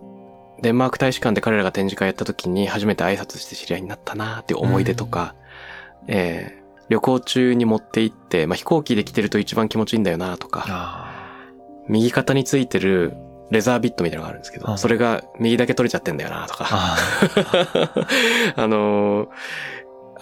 [0.62, 5.34] デンマーク大使館で彼らが展示会やった時に初めて挨拶して知り合いになったなーっていう思い出とか、
[6.06, 11.11] えー旅行中に持って行って、まあ、飛行機で着てると一番気持ちいいんだよなとか、あ
[11.88, 13.14] 右肩についてる
[13.50, 16.96] レザービットみたいなのがあるんですけど、うんそれが右だけ取れちゃってんだよなとか、あ
[18.56, 19.28] あのー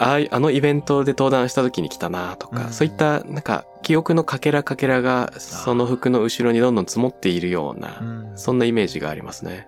[0.03, 9.67] ああのイベントで登壇した時に来たなとか、うんそういったなんか記憶のかけらかけらがその服の後ろにどんどん積もっているような、うんそんなイメージがありますね。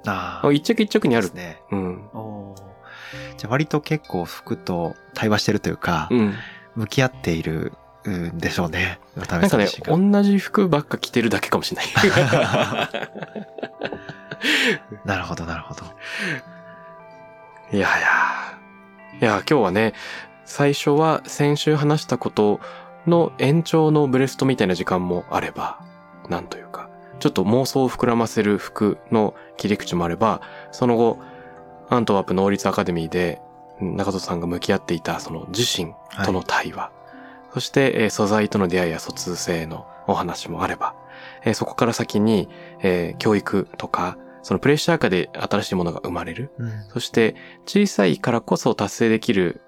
[0.52, 1.36] 一着一着にあるです。
[1.36, 1.62] ね。
[1.72, 2.02] うん。
[3.38, 6.34] じゃあ割と結構服と対話してるというか、うん。
[6.76, 7.74] 向き合っている
[8.10, 9.00] んでしょうね。
[9.16, 11.92] 渡なんかね同じ服ばっか着てるだけかもしれない。
[15.06, 15.84] なるほど、なるほど。
[17.72, 17.88] いやいや。
[19.22, 19.94] いや、今日はね、
[20.46, 22.60] 最初は先週話したこと
[23.08, 25.80] の延長のブレストみたいな時間もあれば、
[26.30, 26.90] なんというか、
[27.20, 30.42] ちょっと妄想を膨らませる服の切り口もあれば、
[30.72, 31.20] その後、
[31.90, 33.42] アントワープ能率アカデミーで
[33.80, 35.94] 中戸さんが向き合っていたその自身
[36.26, 36.92] との対話、
[37.54, 40.96] そして、えー素材との出会いや疎通性のお話もあれば、
[41.46, 42.50] えーそこから先に、
[42.82, 46.52] えー教育とか、そのプレッシャー下で新しいものが生まれる。
[46.58, 47.36] うんそして、
[47.66, 49.62] 小さいからこそ達成できる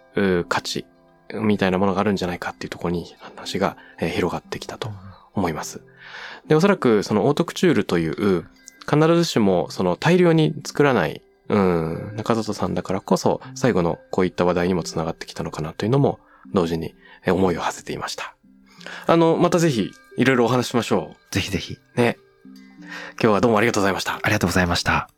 [0.49, 0.85] 価値
[1.33, 4.89] みたいなものがあるんじゃないかっていうところに話が、えー広がってきたと
[5.33, 5.81] 思います。
[6.47, 8.45] で、おそらくそのオートクチュールという、
[8.87, 16.19] 必ずしもその大量に作らない、うん、中里さんだからこそ、最後のこういった話題にもつながってきたのかなというのも、
[16.53, 18.35] 同時にえー思いを馳せていました。
[19.07, 21.73] あの、またぜひ、いろいろお話ししましょぜひぜひ。
[21.73, 21.79] う。
[21.97, 22.17] ね。
[23.19, 24.15] 今日はどうもありがとうございました。
[24.15, 25.09] ありがとうございました。